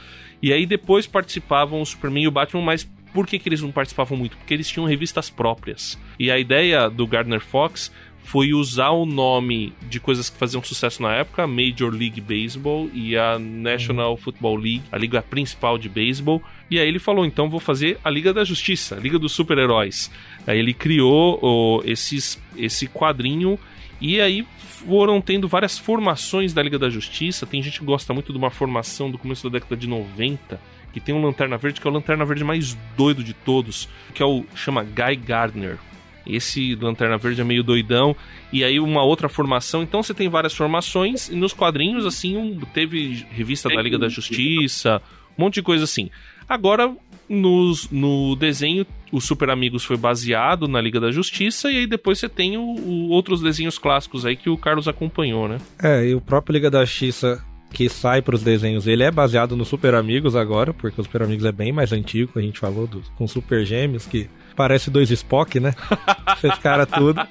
[0.42, 3.72] e aí depois participavam o Superman e o Batman, mas por que, que eles não
[3.72, 4.38] participavam muito?
[4.38, 5.98] Porque eles tinham revistas próprias.
[6.18, 7.92] E a ideia do Gardner Fox
[8.24, 12.88] foi usar o nome de coisas que faziam sucesso na época, a Major League Baseball
[12.94, 16.40] e a National Football League, a liga principal de beisebol.
[16.70, 20.12] E aí ele falou, então vou fazer a Liga da Justiça, a Liga dos Super-Heróis.
[20.46, 23.58] Aí ele criou oh, esses, esse quadrinho
[24.02, 27.46] e aí foram tendo várias formações da Liga da Justiça.
[27.46, 30.60] Tem gente que gosta muito de uma formação do começo da década de 90,
[30.94, 34.24] que tem um Lanterna Verde, que é o Lanterna Verde mais doido de todos, que
[34.24, 35.78] é o chama Guy Gardner.
[36.26, 38.16] Esse Lanterna Verde é meio doidão.
[38.54, 39.84] E aí uma outra formação.
[39.84, 41.28] Então você tem várias formações.
[41.28, 45.02] E nos quadrinhos, assim, um, teve revista da Liga da Justiça,
[45.38, 46.10] um monte de coisa assim.
[46.48, 46.96] Agora,
[47.28, 52.20] nos, no desenho, o Super Amigos foi baseado na Liga da Justiça, e aí depois
[52.20, 55.58] você tem o, o, outros desenhos clássicos aí que o Carlos acompanhou, né?
[55.82, 59.56] É, e o próprio Liga da Justiça que sai para os desenhos, ele é baseado
[59.56, 62.88] no Super Amigos agora, porque o Super Amigos é bem mais antigo, a gente falou
[62.88, 65.76] do, com Super Gêmeos, que parece dois Spock, né?
[66.42, 67.22] Fez cara tudo.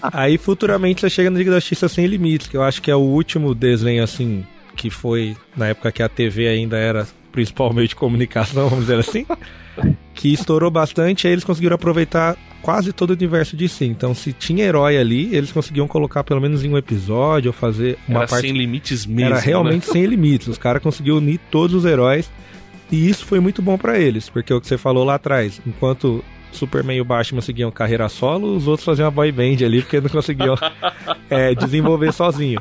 [0.00, 2.96] Aí futuramente você chega no Liga da Justiça Sem Limites, que eu acho que é
[2.96, 8.68] o último desenho assim que foi na época que a TV ainda era principalmente comunicação,
[8.68, 9.26] vamos dizer assim,
[10.14, 13.84] que estourou bastante, aí eles conseguiram aproveitar quase todo o universo de si.
[13.84, 17.98] Então, se tinha herói ali, eles conseguiam colocar pelo menos em um episódio ou fazer
[18.08, 19.26] uma Era parte sem limites mesmo.
[19.26, 19.42] era né?
[19.44, 20.48] realmente sem limites.
[20.48, 22.30] Os caras conseguiram unir todos os heróis.
[22.90, 25.60] E isso foi muito bom pra eles, porque é o que você falou lá atrás,
[25.66, 26.22] enquanto
[26.52, 30.00] Superman e o Batman seguiam carreira solo, os outros faziam uma boy band ali, porque
[30.00, 30.54] não conseguiam
[31.28, 32.60] é, desenvolver sozinho.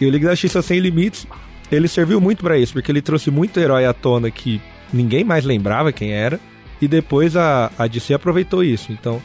[0.00, 1.26] E o Liga da Justiça Sem Limites,
[1.70, 4.60] ele serviu muito pra isso, porque ele trouxe muito herói à tona que
[4.92, 6.40] ninguém mais lembrava quem era,
[6.80, 8.92] e depois a, a DC aproveitou isso.
[8.92, 9.20] Então,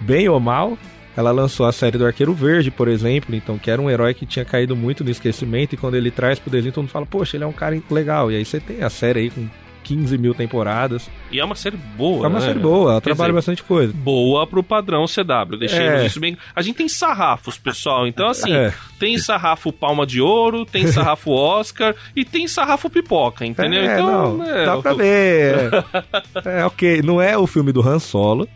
[0.00, 0.76] bem ou mal,
[1.16, 4.26] ela lançou a série do Arqueiro Verde, por exemplo, então que era um herói que
[4.26, 7.36] tinha caído muito no esquecimento, e quando ele traz pro desenho, todo mundo fala, poxa,
[7.36, 8.30] ele é um cara legal.
[8.30, 9.48] E aí você tem a série aí com
[9.86, 11.08] 15 mil temporadas.
[11.30, 12.46] E é uma série boa, É uma né?
[12.46, 13.92] série boa, ela Quer trabalha dizer, bastante coisa.
[13.94, 16.06] Boa pro padrão CW, deixemos É.
[16.06, 16.36] isso bem.
[16.54, 18.06] A gente tem sarrafos, pessoal.
[18.06, 18.72] Então, assim, É.
[18.98, 23.82] tem sarrafo Palma de Ouro, tem sarrafo Oscar e tem sarrafo Pipoca, entendeu?
[23.82, 25.70] É, então, não, é, dá pra ver.
[26.44, 28.48] É, ok, não é o filme do Han Solo,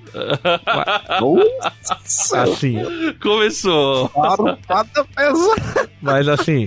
[1.21, 2.77] Nossa, assim,
[3.21, 4.09] Começou.
[4.11, 5.91] parupada pesada.
[6.01, 6.67] mas assim,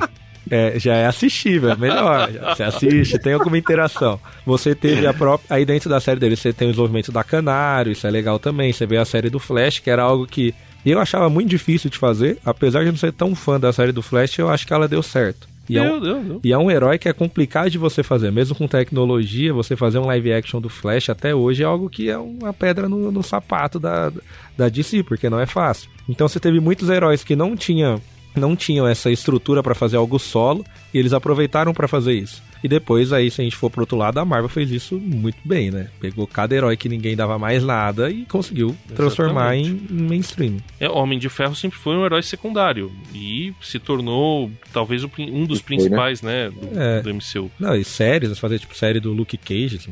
[0.49, 2.29] é, já é assistível, é melhor.
[2.55, 4.19] Você assiste, tem alguma interação.
[4.45, 5.55] Você teve a própria.
[5.55, 8.71] Aí dentro da série dele, você tem o desenvolvimento da Canário, isso é legal também.
[8.71, 10.53] Você vê a série do Flash, que era algo que
[10.85, 12.37] eu achava muito difícil de fazer.
[12.45, 14.87] Apesar de eu não ser tão fã da série do Flash, eu acho que ela
[14.87, 15.47] deu certo.
[15.69, 16.41] E é um, Deu, deu, deu.
[16.43, 19.97] E é um herói que é complicado de você fazer, mesmo com tecnologia, você fazer
[19.97, 23.23] um live action do Flash até hoje é algo que é uma pedra no, no
[23.23, 24.11] sapato da,
[24.57, 25.89] da DC, porque não é fácil.
[26.07, 28.01] Então você teve muitos heróis que não tinham,
[28.35, 32.41] não tinham essa estrutura pra fazer algo solo, e eles aproveitaram pra fazer isso.
[32.63, 35.37] E depois aí, se a gente for pro outro lado, a Marvel fez isso muito
[35.43, 35.89] bem, né?
[35.99, 40.57] Pegou cada herói que ninguém dava mais nada e conseguiu transformar em, em mainstream.
[40.79, 45.07] É, Homem de Ferro sempre foi um herói secundário e se tornou talvez um
[45.45, 45.81] dos Foi, né?
[45.81, 47.01] principais, né, do, É.
[47.01, 47.51] do MCU.
[47.59, 49.91] Não, e séries, fazer tipo série do Luke Cage, assim,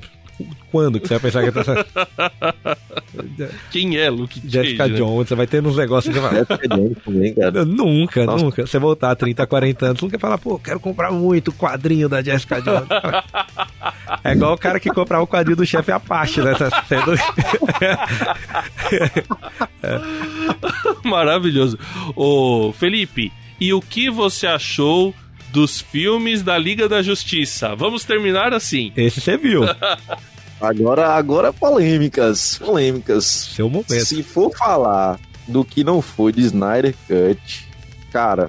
[0.71, 2.77] quando que você vai pensar que tá...
[3.71, 4.99] Quem é Luke Jessica Cage, né?
[4.99, 7.65] Jones, você vai ter uns negócios que você Jessica também, cara.
[7.65, 8.43] Nunca, Nossa.
[8.43, 8.65] nunca.
[8.65, 12.21] Você voltar a 30, 40 anos, nunca falar, pô, quero comprar muito o quadrinho da
[12.21, 12.87] Jessica Jones.
[14.23, 16.53] É igual o cara que comprar o quadrinho do chefe Apache, né?
[16.53, 17.13] Tá sendo...
[21.03, 21.79] Maravilhoso.
[22.15, 25.13] Ô, Felipe, e o que você achou
[25.51, 27.75] dos filmes da Liga da Justiça?
[27.75, 28.91] Vamos terminar assim.
[28.95, 29.63] Esse você viu.
[30.61, 33.25] Agora, agora polêmicas, polêmicas.
[33.55, 34.05] Seu momento.
[34.05, 37.67] Se for falar do que não foi de Snyder Cut,
[38.11, 38.47] cara,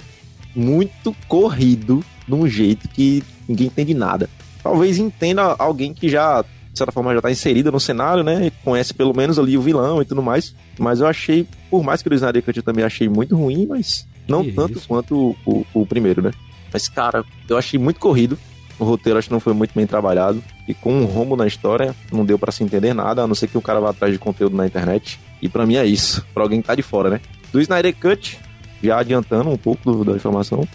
[0.54, 4.28] muito corrido de um jeito que ninguém entende nada.
[4.62, 8.52] Talvez entenda alguém que já, de certa forma, já tá inserido no cenário, né?
[8.62, 10.54] Conhece pelo menos ali o vilão e tudo mais.
[10.78, 14.06] Mas eu achei, por mais que o Snyder Cut eu também achei muito ruim, mas
[14.28, 14.86] não Que tanto isso.
[14.86, 16.30] quanto o, o primeiro, né?
[16.72, 18.38] Mas, cara, eu achei muito corrido.
[18.82, 20.42] O roteiro acho que não foi muito bem trabalhado.
[20.66, 23.46] E com um rombo na história, não deu pra se entender nada, a não ser
[23.46, 25.20] que o cara vá atrás de conteúdo na internet.
[25.40, 27.20] E pra mim é isso, pra alguém que tá de fora, né?
[27.52, 28.40] Do Snyder Cut,
[28.82, 30.66] já adiantando um pouco do- da informação,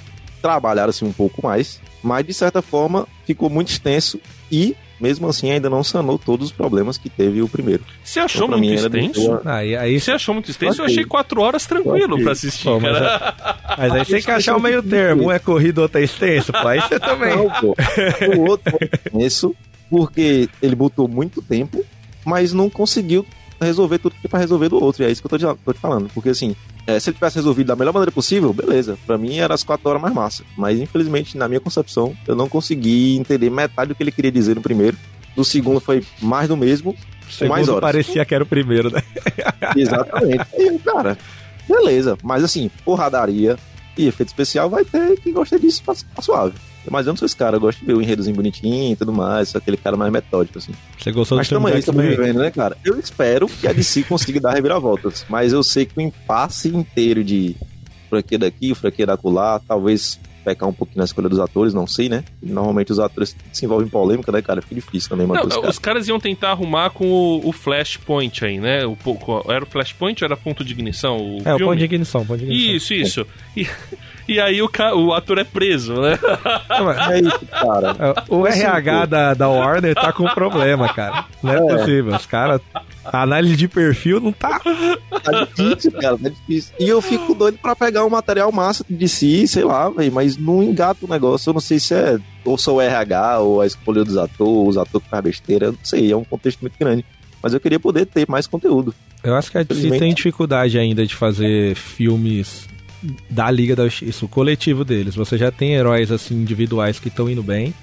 [0.42, 5.52] trabalharam assim um pouco mais, mas de certa forma ficou muito extenso e, mesmo assim,
[5.52, 7.84] ainda não sanou todos os problemas que teve o primeiro.
[8.04, 9.22] Você achou Então, muito extenso?
[9.22, 9.42] boa.
[9.46, 10.82] Aí, aí, Você achou muito extenso?
[10.82, 10.94] Eu Ok.
[10.96, 12.24] achei quatro horas tranquilo Ok.
[12.24, 13.36] pra assistir, Pô, mas cara.
[13.78, 15.24] mas aí você tem que achar o meio termo.
[15.28, 16.52] Um é corrido, outro é extenso.
[16.52, 17.36] Pô, aí você também.
[17.36, 17.76] Não, pô.
[18.38, 18.90] O outro foi
[19.26, 19.56] isso,
[19.90, 21.84] porque ele botou muito tempo,
[22.26, 23.26] mas não conseguiu
[23.60, 25.04] resolver tudo que tinha pra resolver do outro.
[25.04, 26.10] E é isso que eu tô te falando.
[26.14, 26.56] Porque assim,
[26.88, 28.98] é, se ele tivesse resolvido da melhor maneira possível, beleza.
[29.06, 30.44] Pra mim era as quatro horas mais massa.
[30.58, 34.56] Mas infelizmente, na minha concepção, eu não consegui entender metade do que ele queria dizer
[34.56, 34.98] no primeiro.
[35.36, 37.00] No segundo foi mais do mesmo, com
[37.48, 37.82] mais Segundo horas.
[37.82, 39.04] parecia que era o primeiro, né?
[39.76, 40.46] Exatamente.
[40.58, 41.18] E, cara,
[41.68, 42.18] beleza.
[42.24, 43.58] Mas assim, porradaria
[43.98, 46.54] e efeito especial vai ter quem gosta disso tá suave.
[46.92, 49.12] Mas eu não sou esse cara, eu gosto de ver o enredozinho bonitinho e tudo
[49.14, 50.72] mais, sou aquele cara mais metódico, assim.
[50.98, 52.10] Você gostou do Mas do estamos X-Men?
[52.18, 52.78] vivendo, né, cara?
[52.84, 57.24] Eu espero que a DC consiga dar reviravoltas, mas eu sei que o impasse inteiro
[57.24, 57.56] de
[58.10, 62.08] franquia daqui, franquia da acolá, talvez pecar um pouquinho na escolha dos atores, não sei,
[62.08, 62.24] né?
[62.42, 64.62] Normalmente os atores se envolvem em polêmica, né, cara?
[64.62, 65.80] Fica difícil também manter Não, os os caras.
[65.80, 68.86] caras iam tentar arrumar com o, o Flashpoint aí, né?
[68.86, 71.18] O, pouco- era o Flashpoint ou era ponto de ignição?
[71.18, 71.66] O É, o filme?
[71.66, 72.76] ponto de ignição, ponto de ignição.
[72.78, 73.28] Isso, isso.
[73.58, 73.68] E,
[74.28, 76.18] e aí o, ca- o ator é preso, né?
[77.12, 77.96] É isso, cara.
[78.00, 81.26] É, O RH da, da Warner tá com problema, cara.
[81.42, 82.16] Não é, possível.
[82.16, 82.62] Os caras.
[83.06, 84.60] A análise de perfil não tá.
[85.24, 86.74] Tá difícil, cara, tá difícil.
[86.80, 90.36] E eu fico doido pra pegar um material massa de si, sei lá, velho, mas
[90.38, 91.50] não engata o negócio.
[91.50, 94.78] Eu não sei se é ou só o RH, ou a escolha dos atores, os
[94.78, 97.06] atores que faz besteira, eu não sei, é um contexto muito grande.
[97.42, 98.94] Mas eu queria poder ter mais conteúdo.
[99.24, 102.68] Eu acho que a DC tem dificuldade ainda de fazer filmes
[103.30, 105.16] da Liga da Justiça, o coletivo deles.
[105.16, 107.74] Você já tem heróis assim individuais que estão indo bem.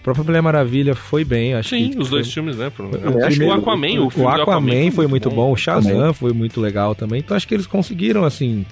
[0.00, 2.18] O próprio Mulher Maravilha foi bem, acho Sim, que os foi...
[2.18, 2.70] dois filmes, né?
[2.70, 2.90] Foram...
[3.24, 6.14] Acho que o Aquaman, o, o filme do Aquaman foi muito bom, o Shazam também.
[6.14, 7.18] foi muito legal também.
[7.18, 8.64] Então acho que eles conseguiram assim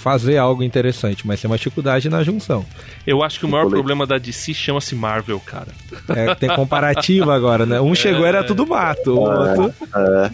[0.00, 2.64] fazer algo interessante, mas tem uma dificuldade na junção.
[3.06, 5.68] Eu acho que o maior problema da DC chama-se Marvel, cara.
[6.08, 7.80] É, tem comparativa agora, né?
[7.80, 10.30] Um chegou era tudo mato, o outro É,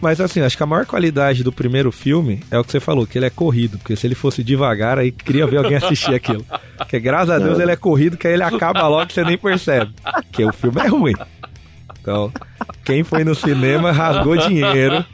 [0.00, 3.06] Mas assim, acho que a maior qualidade do primeiro filme é o que você falou,
[3.06, 3.76] que ele é corrido.
[3.78, 6.44] Porque se ele fosse devagar, aí queria ver alguém assistir aquilo.
[6.76, 9.36] Porque graças a Deus ele é corrido, que aí ele acaba logo e você nem
[9.36, 9.92] percebe.
[10.02, 11.14] Porque o filme é ruim.
[12.00, 12.32] Então,
[12.84, 15.04] quem foi no cinema rasgou dinheiro.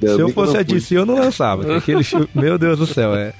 [0.00, 0.62] Eu se eu fosse a.
[0.62, 1.76] DC, eu não lançava.
[1.78, 3.32] Aquele filme, meu Deus do céu, é.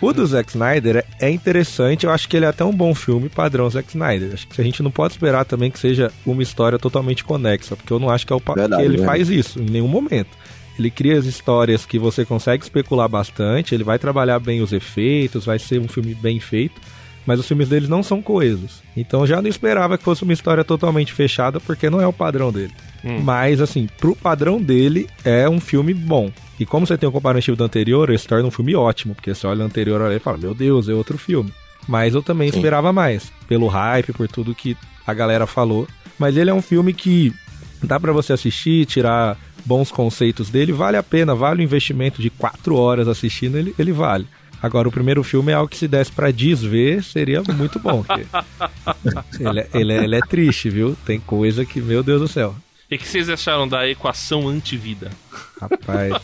[0.00, 2.92] O do Zack Snyder é- é interessante, eu acho que ele é até um bom
[2.92, 4.30] filme padrão Zack Snyder.
[4.34, 7.92] Acho que a gente não pode esperar também que seja uma história totalmente conexa, porque
[7.92, 9.18] eu não acho que é o pa- Verdade, que ele verdade.
[9.18, 10.30] faz isso em nenhum momento.
[10.76, 15.44] Ele cria as histórias que você consegue especular bastante, ele vai trabalhar bem os efeitos,
[15.44, 16.80] vai ser um filme bem feito,
[17.26, 18.82] mas os filmes deles não são coesos.
[18.96, 22.52] Então já não esperava que fosse uma história totalmente fechada, porque não é o padrão
[22.52, 22.72] dele.
[23.04, 23.20] Hum.
[23.20, 26.30] Mas, assim, pro padrão dele, é um filme bom.
[26.58, 29.34] E como você tem um comparativo do anterior, ele se torna um filme ótimo, porque
[29.34, 31.52] você olha o anterior e fala, meu Deus, é outro filme.
[31.88, 32.58] Mas eu também Sim.
[32.58, 35.88] esperava mais, pelo hype, por tudo que a galera falou.
[36.18, 37.32] Mas ele é um filme que
[37.82, 42.30] dá pra você assistir, tirar bons conceitos dele, vale a pena, vale o investimento de
[42.30, 44.26] quatro horas assistindo, ele, ele vale.
[44.62, 48.02] Agora, o primeiro filme é algo que se desse pra desver, seria muito bom.
[48.04, 48.24] porque
[49.42, 50.96] ele, é- ele é- ele é triste, viu?
[51.04, 52.54] Tem coisa que, meu Deus do céu.
[52.90, 55.10] E o que vocês acharam da equação antivida?
[55.60, 56.14] Rapaz.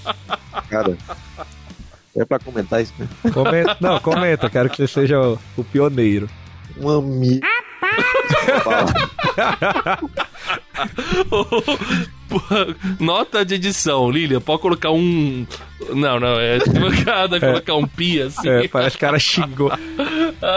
[0.69, 0.97] Cara,
[2.17, 3.09] é pra comentar isso, né?
[3.33, 6.29] Comenta, não, comenta, quero que você seja o, o pioneiro.
[6.77, 7.41] Um amigo.
[13.01, 15.47] Nota de edição, Lilian, pode colocar um.
[15.91, 18.49] Não, não, é equivocado colocar um pi assim.
[18.49, 19.71] É, parece que o cara xingou.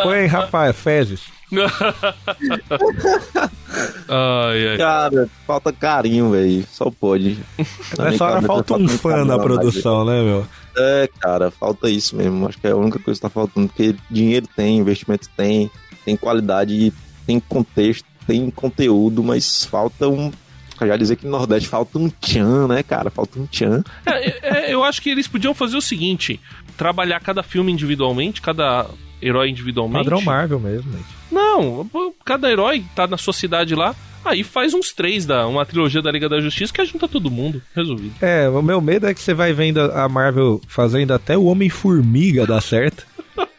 [0.03, 1.21] Põe, rapaz, fezes.
[4.07, 4.77] ai, ai.
[4.77, 6.65] Cara, falta carinho, velho.
[6.71, 7.37] Só pode.
[7.97, 10.47] Nessa hora falta um fã na produção, né, meu?
[10.77, 12.47] É, cara, falta isso mesmo.
[12.47, 13.67] Acho que é a única coisa que tá faltando.
[13.67, 15.69] Porque dinheiro tem, investimento tem,
[16.05, 16.93] tem qualidade,
[17.31, 20.31] tem contexto, tem conteúdo, mas falta um.
[20.79, 23.09] Eu já dizer que no Nordeste falta um tchan, né, cara?
[23.09, 23.83] Falta um tchan.
[24.05, 26.39] É, é, eu acho que eles podiam fazer o seguinte:
[26.75, 28.87] trabalhar cada filme individualmente, cada
[29.21, 30.03] herói individualmente.
[30.03, 31.05] Padrão Marvel mesmo, gente.
[31.31, 31.89] Não,
[32.25, 33.95] cada herói tá na sua cidade lá.
[34.25, 37.61] Aí faz uns três da uma trilogia da Liga da Justiça que junta todo mundo.
[37.75, 38.13] Resolvido.
[38.21, 42.45] É, o meu medo é que você vai vendo a Marvel fazendo até o Homem-Formiga
[42.45, 43.05] dar certo.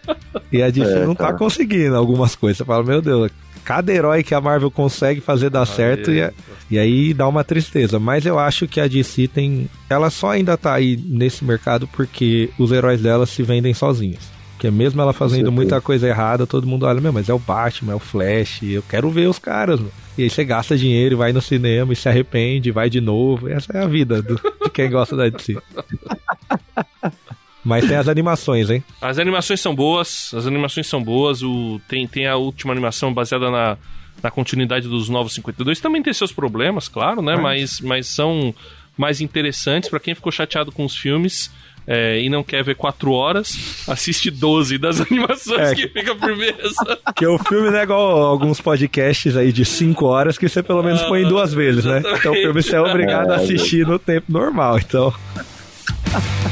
[0.51, 1.39] E a DC É, não tá cara.
[1.39, 2.59] conseguindo algumas coisas.
[2.59, 3.31] Você fala, meu Deus,
[3.65, 6.33] cada herói que a Marvel consegue fazer dar certo e, é-
[6.71, 7.99] e aí dá uma tristeza.
[7.99, 9.69] Mas eu acho que a DC tem.
[9.91, 14.31] Ela só ainda tá aí nesse mercado porque os heróis dela se vendem sozinhos.
[14.53, 17.93] Porque mesmo ela fazendo muita coisa errada, todo mundo olha, meu, mas é o Batman,
[17.95, 19.91] é o Flash, eu quero ver os caras, meu.
[20.17, 23.49] E aí você gasta dinheiro, e vai no cinema e se arrepende, vai de novo.
[23.49, 25.57] Essa é a vida do- de quem gosta da DC.
[27.65, 28.83] Mas tem as animações, hein?
[29.01, 31.43] As animações são boas, as animações são boas.
[31.43, 33.77] O, tem, tem a última animação baseada na,
[34.23, 35.79] na continuidade dos Novos 52.
[35.81, 37.37] Também tem seus problemas, claro, né?
[37.37, 38.55] Mas, mas são
[38.99, 41.51] mais interessantes para quem ficou chateado com os filmes.
[41.87, 45.75] é, e não quer ver 4 horas, assiste 12 das animações É.
[45.75, 46.99] que fica firmeza.
[47.05, 50.83] Porque o filme não é igual alguns podcasts aí de 5 horas que você pelo
[50.83, 52.03] menos põe duas vezes, né?
[52.19, 54.79] Então o filme você é obrigado a assistir no tempo normal.
[54.79, 55.13] Então,